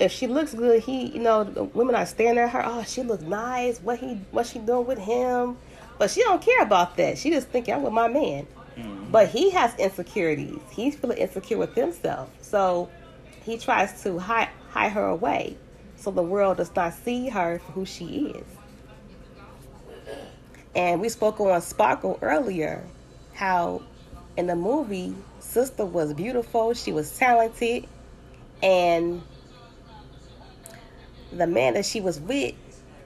If 0.00 0.10
she 0.10 0.26
looks 0.26 0.54
good, 0.54 0.82
he, 0.82 1.06
you 1.06 1.20
know, 1.20 1.44
the 1.44 1.64
women 1.64 1.94
are 1.94 2.06
staring 2.06 2.38
at 2.38 2.50
her. 2.50 2.62
Oh, 2.64 2.82
she 2.82 3.02
looks 3.02 3.22
nice. 3.22 3.78
What 3.78 3.98
he, 3.98 4.20
what 4.32 4.46
she 4.46 4.58
doing 4.58 4.86
with 4.86 4.98
him? 4.98 5.56
But 5.98 6.10
she 6.10 6.22
don't 6.22 6.42
care 6.42 6.62
about 6.62 6.96
that. 6.96 7.18
She 7.18 7.30
just 7.30 7.48
thinking 7.48 7.74
I'm 7.74 7.82
with 7.82 7.92
my 7.92 8.08
man. 8.08 8.46
Mm-hmm. 8.76 9.10
But 9.12 9.28
he 9.28 9.50
has 9.50 9.74
insecurities. 9.76 10.58
He's 10.72 10.96
feeling 10.96 11.18
insecure 11.18 11.58
with 11.58 11.74
himself. 11.74 12.28
So 12.40 12.90
he 13.44 13.58
tries 13.58 14.02
to 14.02 14.18
hide 14.18 14.48
hide 14.70 14.90
her 14.90 15.06
away, 15.06 15.56
so 15.96 16.10
the 16.10 16.22
world 16.22 16.56
does 16.56 16.74
not 16.74 16.92
see 16.92 17.28
her 17.28 17.60
for 17.60 17.72
who 17.72 17.86
she 17.86 18.32
is. 18.34 18.46
And 20.74 21.00
we 21.00 21.08
spoke 21.08 21.38
on 21.38 21.62
Sparkle 21.62 22.18
earlier, 22.20 22.84
how 23.34 23.82
in 24.36 24.48
the 24.48 24.56
movie, 24.56 25.14
sister 25.38 25.84
was 25.84 26.12
beautiful. 26.12 26.74
She 26.74 26.90
was 26.90 27.16
talented, 27.16 27.86
and 28.60 29.22
the 31.36 31.46
man 31.46 31.74
that 31.74 31.84
she 31.84 32.00
was 32.00 32.20
with 32.20 32.54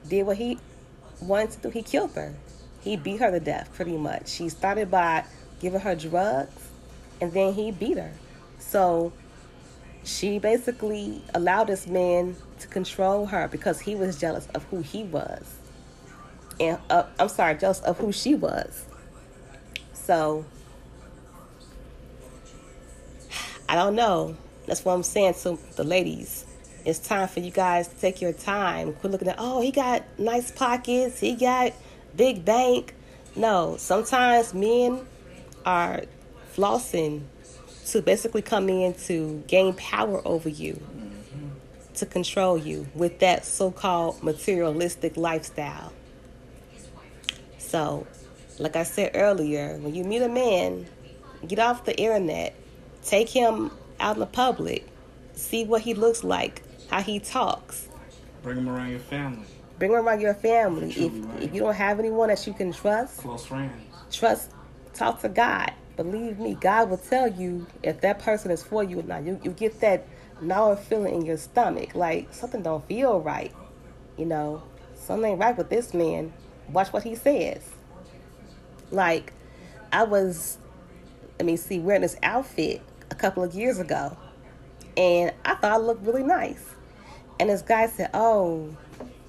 did 0.07 0.25
what 0.25 0.37
he 0.37 0.59
wanted 1.21 1.51
to 1.51 1.61
do. 1.61 1.69
He 1.69 1.81
killed 1.81 2.13
her. 2.13 2.33
He 2.81 2.95
beat 2.95 3.19
her 3.19 3.31
to 3.31 3.39
death, 3.39 3.69
pretty 3.73 3.97
much. 3.97 4.29
She 4.29 4.49
started 4.49 4.89
by 4.89 5.25
giving 5.59 5.81
her 5.81 5.95
drugs, 5.95 6.69
and 7.19 7.33
then 7.33 7.53
he 7.53 7.71
beat 7.71 7.97
her. 7.97 8.11
So 8.59 9.11
she 10.03 10.39
basically 10.39 11.21
allowed 11.33 11.67
this 11.67 11.87
man 11.87 12.35
to 12.59 12.67
control 12.67 13.25
her 13.27 13.47
because 13.47 13.79
he 13.81 13.95
was 13.95 14.19
jealous 14.19 14.47
of 14.55 14.63
who 14.65 14.81
he 14.81 15.03
was. 15.03 15.55
And 16.59 16.77
uh, 16.89 17.03
I'm 17.19 17.29
sorry, 17.29 17.55
jealous 17.57 17.79
of 17.81 17.97
who 17.97 18.11
she 18.11 18.35
was. 18.35 18.85
So 19.93 20.45
I 23.67 23.75
don't 23.75 23.95
know. 23.95 24.35
That's 24.65 24.83
what 24.83 24.93
I'm 24.93 25.03
saying 25.03 25.35
to 25.43 25.59
the 25.75 25.83
ladies. 25.83 26.45
It's 26.85 26.99
time 26.99 27.27
for 27.27 27.39
you 27.39 27.51
guys 27.51 27.87
to 27.87 27.95
take 27.95 28.21
your 28.21 28.33
time. 28.33 28.93
Quit 28.93 29.11
looking 29.11 29.27
at, 29.27 29.35
oh, 29.37 29.61
he 29.61 29.71
got 29.71 30.03
nice 30.17 30.51
pockets, 30.51 31.19
he 31.19 31.35
got 31.35 31.73
big 32.15 32.45
bank. 32.45 32.93
No, 33.35 33.75
sometimes 33.77 34.53
men 34.53 35.05
are 35.65 36.03
flossing 36.55 37.23
to 37.87 38.01
basically 38.01 38.41
come 38.41 38.69
in 38.69 38.93
to 38.93 39.43
gain 39.47 39.73
power 39.73 40.21
over 40.25 40.49
you, 40.49 40.81
to 41.95 42.05
control 42.05 42.57
you 42.57 42.87
with 42.93 43.19
that 43.19 43.45
so 43.45 43.71
called 43.71 44.21
materialistic 44.23 45.17
lifestyle. 45.17 45.91
So, 47.57 48.07
like 48.57 48.75
I 48.75 48.83
said 48.83 49.11
earlier, 49.15 49.77
when 49.77 49.93
you 49.93 50.03
meet 50.03 50.21
a 50.21 50.29
man, 50.29 50.85
get 51.47 51.59
off 51.59 51.85
the 51.85 51.95
internet, 51.97 52.55
take 53.03 53.29
him 53.29 53.71
out 53.99 54.15
in 54.15 54.19
the 54.19 54.25
public, 54.25 54.87
see 55.33 55.65
what 55.65 55.81
he 55.81 55.93
looks 55.93 56.23
like, 56.23 56.63
how 56.89 57.01
he 57.01 57.19
talks. 57.19 57.87
Bring 58.41 58.57
him 58.57 58.69
around 58.69 58.89
your 58.91 58.99
family. 58.99 59.45
Bring 59.77 59.91
him 59.91 60.05
around 60.05 60.21
your 60.21 60.33
family. 60.33 60.91
If, 60.91 61.11
right. 61.13 61.43
if 61.43 61.53
you 61.53 61.61
don't 61.61 61.75
have 61.75 61.99
anyone 61.99 62.29
that 62.29 62.45
you 62.45 62.53
can 62.53 62.73
trust, 62.73 63.19
Close 63.19 63.45
friends. 63.45 63.71
trust, 64.11 64.51
talk 64.93 65.21
to 65.21 65.29
God. 65.29 65.71
Believe 65.95 66.39
me, 66.39 66.55
God 66.55 66.89
will 66.89 66.97
tell 66.97 67.27
you 67.27 67.67
if 67.83 68.01
that 68.01 68.19
person 68.19 68.51
is 68.51 68.63
for 68.63 68.83
you 68.83 68.99
or 68.99 69.03
not. 69.03 69.23
You, 69.25 69.39
you 69.43 69.51
get 69.51 69.79
that 69.81 70.07
gnawing 70.41 70.77
feeling 70.77 71.15
in 71.15 71.25
your 71.25 71.37
stomach, 71.37 71.93
like 71.95 72.33
something 72.33 72.61
don't 72.63 72.85
feel 72.87 73.19
right. 73.19 73.53
You 74.17 74.25
know, 74.25 74.63
something 74.95 75.31
ain't 75.31 75.39
right 75.39 75.57
with 75.57 75.69
this 75.69 75.93
man. 75.93 76.33
Watch 76.69 76.93
what 76.93 77.03
he 77.03 77.15
says. 77.15 77.61
Like, 78.91 79.33
I 79.91 80.03
was, 80.03 80.57
let 81.37 81.45
me 81.45 81.57
see, 81.57 81.79
wearing 81.79 82.01
this 82.01 82.17
outfit 82.23 82.81
a 83.11 83.15
couple 83.15 83.43
of 83.43 83.53
years 83.53 83.79
ago, 83.79 84.17
and 84.97 85.33
I 85.45 85.55
thought 85.55 85.71
I 85.71 85.77
looked 85.77 86.05
really 86.05 86.23
nice. 86.23 86.63
And 87.39 87.49
this 87.49 87.61
guy 87.61 87.87
said, 87.87 88.09
"Oh, 88.13 88.75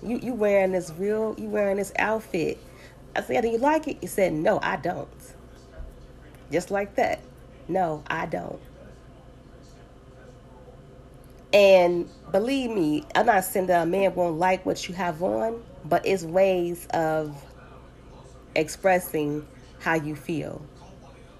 you 0.02 0.18
you 0.18 0.34
wearing 0.34 0.72
this 0.72 0.92
real? 0.98 1.34
You 1.38 1.48
wearing 1.48 1.76
this 1.76 1.92
outfit?" 1.98 2.58
I 3.14 3.22
said, 3.22 3.42
"Do 3.42 3.48
you 3.48 3.58
like 3.58 3.88
it?" 3.88 3.98
He 4.00 4.06
said, 4.06 4.32
"No, 4.32 4.58
I 4.62 4.76
don't." 4.76 5.08
Just 6.50 6.70
like 6.70 6.96
that. 6.96 7.20
No, 7.68 8.02
I 8.08 8.26
don't. 8.26 8.60
And 11.52 12.08
believe 12.30 12.70
me, 12.70 13.04
I'm 13.14 13.26
not 13.26 13.44
saying 13.44 13.66
that 13.66 13.82
a 13.82 13.86
man 13.86 14.14
won't 14.14 14.38
like 14.38 14.64
what 14.64 14.88
you 14.88 14.94
have 14.94 15.22
on, 15.22 15.62
but 15.84 16.06
it's 16.06 16.22
ways 16.22 16.86
of 16.92 17.44
expressing 18.54 19.46
how 19.80 19.94
you 19.94 20.14
feel. 20.14 20.62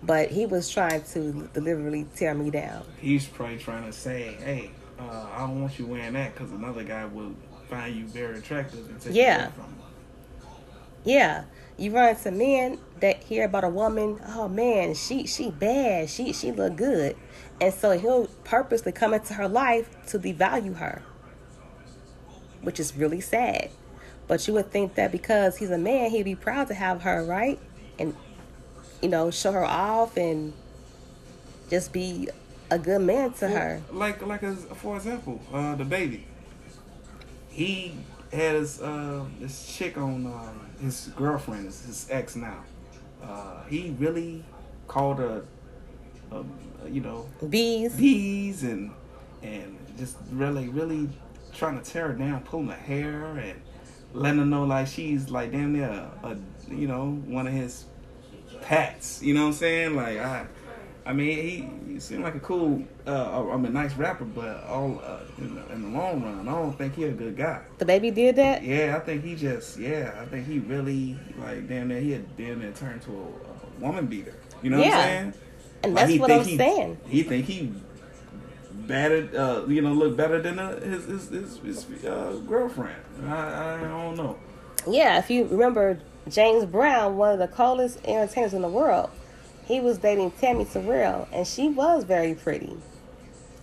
But 0.02 0.30
he 0.30 0.46
was 0.46 0.68
trying 0.68 1.02
to 1.12 1.48
deliberately 1.52 2.06
tear 2.16 2.34
me 2.34 2.50
down. 2.50 2.84
He's 3.00 3.26
probably 3.26 3.58
trying 3.58 3.84
to 3.84 3.92
say, 3.92 4.36
hey, 4.42 4.70
uh, 5.00 5.26
I 5.34 5.38
don't 5.40 5.60
want 5.62 5.78
you 5.78 5.86
wearing 5.86 6.12
that 6.12 6.34
because 6.34 6.52
another 6.52 6.84
guy 6.84 7.04
will 7.06 7.34
find 7.68 7.94
you 7.96 8.06
very 8.06 8.38
attractive 8.38 8.88
and 8.88 9.00
take 9.00 9.14
Yeah. 9.14 9.44
away 9.44 9.52
from 9.54 9.64
you. 9.64 11.12
Yeah, 11.12 11.44
you 11.78 11.92
run 11.92 12.10
into 12.10 12.30
men 12.30 12.78
that 13.00 13.22
hear 13.22 13.44
about 13.46 13.64
a 13.64 13.68
woman. 13.70 14.20
Oh 14.28 14.48
man, 14.48 14.94
she 14.94 15.26
she 15.26 15.50
bad. 15.50 16.10
She 16.10 16.32
she 16.34 16.52
look 16.52 16.76
good, 16.76 17.16
and 17.60 17.72
so 17.72 17.98
he'll 17.98 18.26
purposely 18.44 18.92
come 18.92 19.14
into 19.14 19.34
her 19.34 19.48
life 19.48 19.88
to 20.08 20.18
devalue 20.18 20.76
her, 20.76 21.02
which 22.60 22.78
is 22.78 22.94
really 22.96 23.20
sad. 23.22 23.70
But 24.28 24.46
you 24.46 24.54
would 24.54 24.70
think 24.70 24.94
that 24.96 25.10
because 25.10 25.56
he's 25.56 25.70
a 25.70 25.78
man, 25.78 26.10
he'd 26.10 26.24
be 26.24 26.34
proud 26.34 26.68
to 26.68 26.74
have 26.74 27.02
her, 27.02 27.24
right? 27.24 27.58
And 27.98 28.14
you 29.00 29.08
know, 29.08 29.30
show 29.30 29.52
her 29.52 29.64
off 29.64 30.16
and 30.18 30.52
just 31.70 31.92
be 31.92 32.28
a 32.70 32.78
good 32.78 33.00
man 33.00 33.32
to 33.34 33.48
her. 33.48 33.82
Like, 33.92 34.24
like 34.26 34.42
as 34.42 34.64
for 34.76 34.96
example, 34.96 35.40
uh, 35.52 35.76
DaBaby. 35.76 36.22
He 37.50 37.94
had 38.32 38.54
his 38.54 38.80
uh, 38.80 39.24
this 39.40 39.74
chick 39.76 39.98
on 39.98 40.26
um, 40.26 40.70
his 40.80 41.10
girlfriend, 41.16 41.66
his, 41.66 41.84
his 41.84 42.06
ex 42.10 42.36
now. 42.36 42.64
Uh, 43.22 43.64
he 43.64 43.94
really 43.98 44.44
called 44.86 45.18
her, 45.18 45.44
um, 46.32 46.50
you 46.88 47.00
know, 47.00 47.26
Bees. 47.48 47.94
bees 47.94 48.62
and 48.62 48.92
and 49.42 49.76
just 49.98 50.16
really, 50.32 50.68
really 50.68 51.08
trying 51.52 51.80
to 51.80 51.84
tear 51.84 52.08
her 52.08 52.14
down, 52.14 52.40
pulling 52.42 52.68
her 52.68 52.74
hair 52.74 53.36
and 53.36 53.60
letting 54.12 54.40
her 54.40 54.46
know 54.46 54.64
like 54.64 54.86
she's 54.86 55.30
like 55.30 55.52
damn 55.52 55.72
near 55.72 55.88
a, 55.88 56.28
a 56.28 56.36
you 56.72 56.86
know 56.86 57.10
one 57.26 57.46
of 57.46 57.52
his 57.52 57.84
pets. 58.62 59.22
You 59.22 59.34
know 59.34 59.42
what 59.42 59.46
I'm 59.48 59.52
saying? 59.54 59.96
Like 59.96 60.18
I, 60.18 60.46
I 61.06 61.12
mean 61.12 61.36
he, 61.86 61.92
he 61.94 62.00
seemed 62.00 62.22
like 62.22 62.34
a 62.34 62.40
cool, 62.40 62.82
uh, 63.06 63.50
I 63.50 63.56
mean 63.56 63.66
a 63.66 63.70
nice 63.70 63.94
rapper, 63.94 64.24
but 64.24 64.64
all 64.64 65.00
uh, 65.04 65.20
in, 65.38 65.54
the, 65.54 65.72
in 65.72 65.82
the 65.92 65.98
long 65.98 66.22
run, 66.22 66.46
I 66.48 66.52
don't 66.52 66.76
think 66.76 66.94
he 66.94 67.04
a 67.04 67.10
good 67.10 67.36
guy. 67.36 67.62
DaBaby 67.78 68.14
did 68.14 68.36
that. 68.36 68.62
Yeah, 68.62 68.96
I 68.96 69.00
think 69.00 69.24
he 69.24 69.34
just 69.34 69.78
yeah, 69.78 70.18
I 70.20 70.26
think 70.26 70.46
he 70.46 70.58
really 70.60 71.16
like 71.38 71.68
damn 71.68 71.88
near 71.88 72.00
he 72.00 72.12
had 72.12 72.36
damn 72.36 72.60
near 72.60 72.72
turned 72.72 73.02
to 73.02 73.10
a, 73.10 73.14
a 73.14 73.80
woman 73.80 74.06
beater. 74.06 74.34
You 74.62 74.70
know 74.70 74.78
what 74.78 74.86
I'm 74.88 74.92
saying? 74.92 75.34
And 75.82 75.94
Like, 75.94 76.06
that's 76.08 76.18
what 76.20 76.30
I'm 76.30 76.44
he- 76.44 76.56
saying. 76.58 76.98
He 77.06 77.22
think 77.22 77.46
he 77.46 77.72
better, 78.86 79.28
uh, 79.36 79.66
you 79.66 79.80
know, 79.82 79.92
look 79.92 80.16
better 80.16 80.40
than 80.40 80.58
uh, 80.58 80.78
his 80.80 81.06
his, 81.06 81.28
his, 81.28 81.84
his 81.84 82.04
uh, 82.04 82.38
girlfriend. 82.46 83.00
I, 83.26 83.74
I 83.76 83.80
don't 83.80 84.16
know. 84.16 84.36
Yeah, 84.88 85.18
if 85.18 85.30
you 85.30 85.46
remember 85.46 85.98
James 86.28 86.64
Brown, 86.64 87.16
one 87.16 87.32
of 87.32 87.38
the 87.38 87.48
coolest 87.48 87.98
entertainers 88.04 88.54
in 88.54 88.62
the 88.62 88.68
world, 88.68 89.10
he 89.70 89.80
was 89.80 89.98
dating 89.98 90.32
Tammi 90.32 90.64
Terrell, 90.64 91.28
and 91.32 91.46
she 91.46 91.68
was 91.68 92.02
very 92.02 92.34
pretty. 92.34 92.76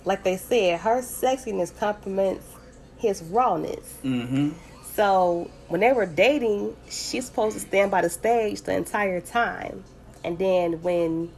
Like 0.05 0.23
they 0.23 0.37
said, 0.37 0.79
her 0.79 1.01
sexiness 1.01 1.77
complements 1.77 2.45
his 2.97 3.21
rawness. 3.23 3.93
Mm-hmm. 4.05 4.51
So 4.93 5.51
when 5.67 5.81
they 5.81 5.91
were 5.91 6.05
dating, 6.05 6.77
she's 6.89 7.25
supposed 7.25 7.55
to 7.55 7.59
stand 7.59 7.91
by 7.91 8.01
the 8.01 8.09
stage 8.09 8.61
the 8.61 8.73
entire 8.73 9.19
time. 9.19 9.83
And 10.23 10.39
then 10.39 10.81
when 10.81 11.29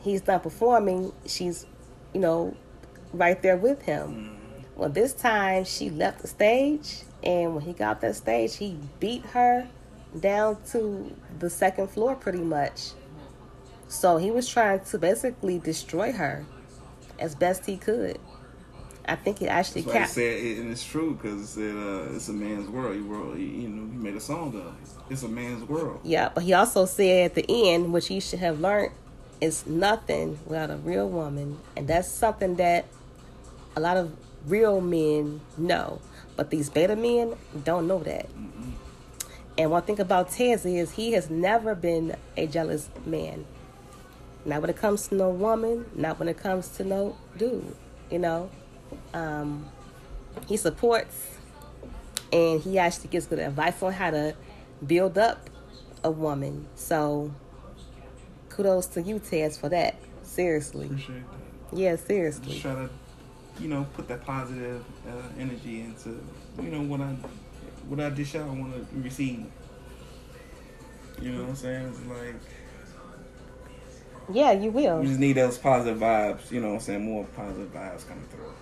he's 0.00 0.20
done 0.20 0.40
performing, 0.40 1.12
she's, 1.26 1.66
you 2.14 2.20
know, 2.20 2.56
right 3.12 3.42
there 3.42 3.56
with 3.56 3.82
him. 3.82 4.38
Well, 4.76 4.90
this 4.90 5.12
time 5.12 5.64
she 5.64 5.90
left 5.90 6.22
the 6.22 6.28
stage, 6.28 7.02
and 7.24 7.56
when 7.56 7.64
he 7.64 7.72
got 7.72 8.00
that 8.02 8.14
stage, 8.14 8.54
he 8.54 8.78
beat 9.00 9.24
her 9.26 9.66
down 10.20 10.56
to 10.70 11.12
the 11.40 11.50
second 11.50 11.88
floor 11.88 12.14
pretty 12.14 12.38
much. 12.38 12.92
So 13.88 14.18
he 14.18 14.30
was 14.30 14.48
trying 14.48 14.80
to 14.80 14.98
basically 14.98 15.58
destroy 15.58 16.12
her 16.12 16.44
as 17.18 17.34
best 17.34 17.66
he 17.66 17.76
could. 17.76 18.18
I 19.06 19.16
think 19.16 19.40
it 19.40 19.46
actually 19.46 19.80
That's 19.82 19.96
cap- 19.96 20.08
said, 20.08 20.38
it, 20.38 20.58
and 20.58 20.70
it's 20.70 20.84
true 20.84 21.14
because 21.14 21.40
it 21.40 21.46
said 21.46 21.74
uh, 21.74 22.14
it's 22.14 22.28
a 22.28 22.32
man's 22.34 22.68
world. 22.68 22.94
He 22.94 23.00
wrote, 23.00 23.38
he, 23.38 23.44
you 23.44 23.68
know, 23.68 23.90
he 23.90 23.96
made 23.96 24.14
a 24.14 24.20
song 24.20 24.48
of 24.48 24.54
it. 24.56 24.90
It's 25.10 25.22
a 25.22 25.28
man's 25.28 25.66
world. 25.66 26.00
Yeah, 26.04 26.28
but 26.34 26.44
he 26.44 26.52
also 26.52 26.84
said 26.84 27.30
at 27.30 27.34
the 27.34 27.46
end, 27.48 27.92
which 27.94 28.08
he 28.08 28.20
should 28.20 28.40
have 28.40 28.60
learned, 28.60 28.92
is 29.40 29.66
nothing 29.66 30.38
without 30.44 30.70
a 30.70 30.76
real 30.76 31.08
woman, 31.08 31.58
and 31.76 31.88
that's 31.88 32.08
something 32.08 32.56
that 32.56 32.84
a 33.76 33.80
lot 33.80 33.96
of 33.96 34.14
real 34.46 34.80
men 34.80 35.40
know, 35.56 36.00
but 36.36 36.50
these 36.50 36.68
beta 36.68 36.96
men 36.96 37.34
don't 37.64 37.86
know 37.86 38.00
that. 38.00 38.28
And 39.56 39.70
one 39.70 39.82
thing 39.82 40.00
about 40.00 40.30
Tez 40.30 40.66
is 40.66 40.92
he 40.92 41.12
has 41.12 41.30
never 41.30 41.74
been 41.74 42.16
a 42.36 42.46
jealous 42.46 42.90
man. 43.06 43.46
Not 44.48 44.62
when 44.62 44.70
it 44.70 44.76
comes 44.76 45.08
to 45.08 45.14
no 45.14 45.28
woman, 45.28 45.84
not 45.94 46.18
when 46.18 46.26
it 46.26 46.38
comes 46.38 46.68
to 46.78 46.84
no 46.84 47.18
dude. 47.36 47.76
You 48.10 48.18
know, 48.18 48.50
um, 49.12 49.68
he 50.46 50.56
supports 50.56 51.36
and 52.32 52.58
he 52.62 52.78
actually 52.78 53.08
gives 53.08 53.26
good 53.26 53.40
advice 53.40 53.82
on 53.82 53.92
how 53.92 54.10
to 54.10 54.34
build 54.86 55.18
up 55.18 55.50
a 56.02 56.10
woman. 56.10 56.66
So 56.76 57.34
kudos 58.48 58.86
to 58.86 59.02
you, 59.02 59.18
Tez, 59.18 59.58
for 59.58 59.68
that. 59.68 59.96
Seriously. 60.22 60.86
Appreciate 60.86 61.24
that. 61.30 61.78
Yeah, 61.78 61.96
seriously. 61.96 62.52
Just 62.52 62.62
try 62.62 62.74
to, 62.74 62.88
you 63.60 63.68
know, 63.68 63.86
put 63.92 64.08
that 64.08 64.24
positive 64.24 64.82
uh, 65.06 65.28
energy 65.38 65.80
into, 65.80 66.24
you 66.62 66.70
know, 66.70 66.80
what 66.80 67.02
I, 67.02 67.14
what 67.86 68.00
I 68.00 68.08
dish 68.08 68.34
out, 68.34 68.48
I 68.48 68.52
want 68.52 68.72
to 68.74 68.98
receive. 68.98 69.44
You 71.20 71.32
know 71.32 71.42
what 71.42 71.50
I'm 71.50 71.56
saying? 71.56 71.88
It's 71.88 72.06
like, 72.06 72.40
Yeah, 74.32 74.52
you 74.52 74.70
will. 74.70 75.02
You 75.02 75.08
just 75.08 75.20
need 75.20 75.34
those 75.34 75.58
positive 75.58 75.98
vibes. 75.98 76.50
You 76.50 76.60
know, 76.60 76.68
what 76.68 76.74
I'm 76.74 76.80
saying 76.80 77.04
more 77.04 77.24
positive 77.36 77.72
vibes 77.72 78.06
coming 78.06 78.24
through, 78.30 78.52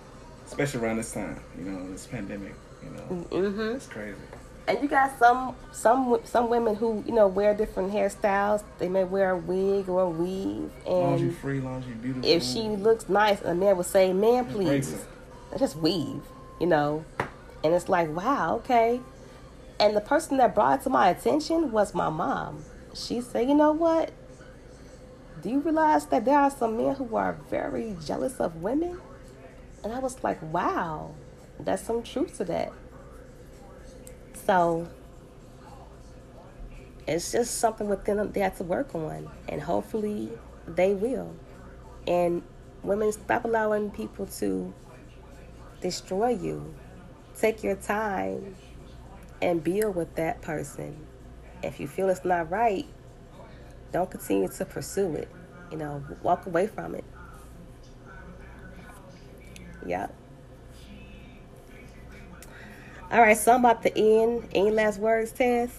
especially 0.45 0.81
around 0.81 0.97
this 0.97 1.11
time. 1.11 1.39
You 1.57 1.65
know, 1.65 1.91
this 1.91 2.05
pandemic. 2.07 2.53
You 2.83 2.89
know, 2.91 3.25
Mm-hmm. 3.31 3.75
it's 3.75 3.87
crazy. 3.87 4.15
And 4.67 4.81
you 4.81 4.87
got 4.89 5.17
some 5.17 5.55
some 5.71 6.17
some 6.25 6.49
women 6.49 6.75
who 6.75 7.01
you 7.07 7.13
know 7.13 7.27
wear 7.27 7.53
different 7.53 7.91
hairstyles. 7.93 8.63
They 8.79 8.89
may 8.89 9.03
wear 9.05 9.31
a 9.31 9.37
wig 9.37 9.87
or 9.89 10.01
a 10.03 10.09
weave, 10.09 10.69
As 10.81 10.87
long 10.87 11.13
as 11.15 11.21
you 11.21 11.27
and 11.27 11.37
free, 11.37 11.57
as 11.59 11.63
long 11.63 11.79
as 11.79 11.87
you 11.87 11.95
beautiful. 11.95 12.29
if 12.29 12.43
she 12.43 12.61
looks 12.63 13.07
nice, 13.09 13.41
a 13.43 13.55
man 13.55 13.77
would 13.77 13.85
say, 13.85 14.11
"Man, 14.13 14.45
please." 14.45 15.05
just 15.57 15.77
weave, 15.77 16.21
you 16.59 16.67
know. 16.67 17.05
And 17.63 17.73
it's 17.73 17.87
like, 17.87 18.13
wow, 18.15 18.55
okay. 18.57 18.99
And 19.79 19.95
the 19.95 20.01
person 20.01 20.37
that 20.37 20.53
brought 20.53 20.81
it 20.81 20.83
to 20.83 20.89
my 20.89 21.09
attention 21.09 21.71
was 21.71 21.93
my 21.95 22.09
mom. 22.09 22.63
She 22.93 23.21
said, 23.21 23.47
you 23.47 23.55
know 23.55 23.71
what? 23.71 24.11
Do 25.41 25.49
you 25.49 25.59
realize 25.59 26.05
that 26.07 26.25
there 26.25 26.39
are 26.39 26.49
some 26.49 26.77
men 26.77 26.95
who 26.95 27.15
are 27.15 27.33
very 27.49 27.95
jealous 28.03 28.39
of 28.39 28.55
women? 28.57 28.99
And 29.83 29.93
I 29.93 29.99
was 29.99 30.23
like, 30.23 30.41
wow, 30.41 31.13
that's 31.59 31.83
some 31.83 32.01
truth 32.01 32.37
to 32.37 32.45
that. 32.45 32.73
So 34.45 34.87
it's 37.07 37.31
just 37.31 37.59
something 37.59 37.87
within 37.87 38.17
them 38.17 38.31
they 38.31 38.39
have 38.39 38.57
to 38.57 38.63
work 38.63 38.95
on. 38.95 39.29
And 39.47 39.61
hopefully 39.61 40.31
they 40.67 40.93
will. 40.93 41.35
And 42.07 42.41
women 42.83 43.11
stop 43.11 43.45
allowing 43.45 43.91
people 43.91 44.25
to 44.39 44.73
destroy 45.81 46.29
you. 46.29 46.73
Take 47.39 47.63
your 47.63 47.75
time 47.75 48.55
and 49.41 49.63
build 49.63 49.95
with 49.95 50.15
that 50.15 50.41
person. 50.41 51.05
If 51.61 51.79
you 51.79 51.87
feel 51.87 52.09
it's 52.09 52.25
not 52.25 52.49
right, 52.49 52.85
don't 53.97 54.11
continue 54.11 54.47
to 54.47 54.65
pursue 54.65 55.15
it. 55.15 55.27
You 55.71 55.77
know, 55.77 56.03
walk 56.21 56.45
away 56.45 56.67
from 56.67 56.93
it. 56.93 57.03
Yep. 59.85 60.13
All 63.11 63.21
right, 63.21 63.37
so 63.37 63.53
I'm 63.53 63.61
about 63.61 63.81
to 63.83 63.97
end. 63.97 64.49
Any 64.53 64.69
last 64.69 64.99
words, 64.99 65.31
Tess? 65.31 65.71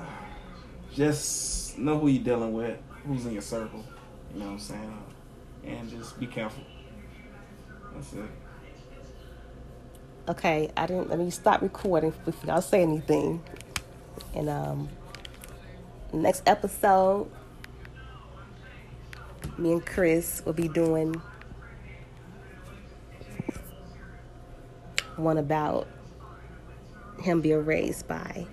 just 0.94 1.78
know 1.78 1.98
who 1.98 2.08
you're 2.10 2.24
dealing 2.24 2.54
with, 2.54 2.78
who's 3.06 3.26
in 3.26 3.34
your 3.34 3.42
circle. 3.42 3.86
You 4.34 4.40
know 4.40 4.48
what 4.48 4.52
I'm 4.54 4.60
saying? 4.60 5.04
And 5.64 5.90
just 5.90 6.20
be 6.20 6.28
careful. 6.28 6.64
That's 7.94 8.14
it. 8.14 8.30
Okay, 10.28 10.70
I 10.76 10.88
didn't. 10.88 11.10
Let 11.10 11.20
me 11.20 11.30
stop 11.30 11.62
recording 11.62 12.14
before 12.26 12.48
y'all 12.48 12.62
say 12.62 12.82
anything. 12.82 13.42
And 14.36 14.50
um, 14.50 14.90
next 16.14 16.44
episode, 16.48 17.30
me 19.58 19.74
and 19.74 19.86
Chris 19.86 20.42
will 20.46 20.54
be 20.54 20.68
doing 20.68 21.22
one 25.16 25.38
about 25.38 25.88
him 27.20 27.42
being 27.42 27.66
raised 27.66 28.08
by 28.08 28.46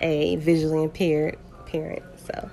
a 0.00 0.36
visually 0.36 0.82
impaired 0.82 1.38
parent. 1.66 2.02
So 2.16 2.50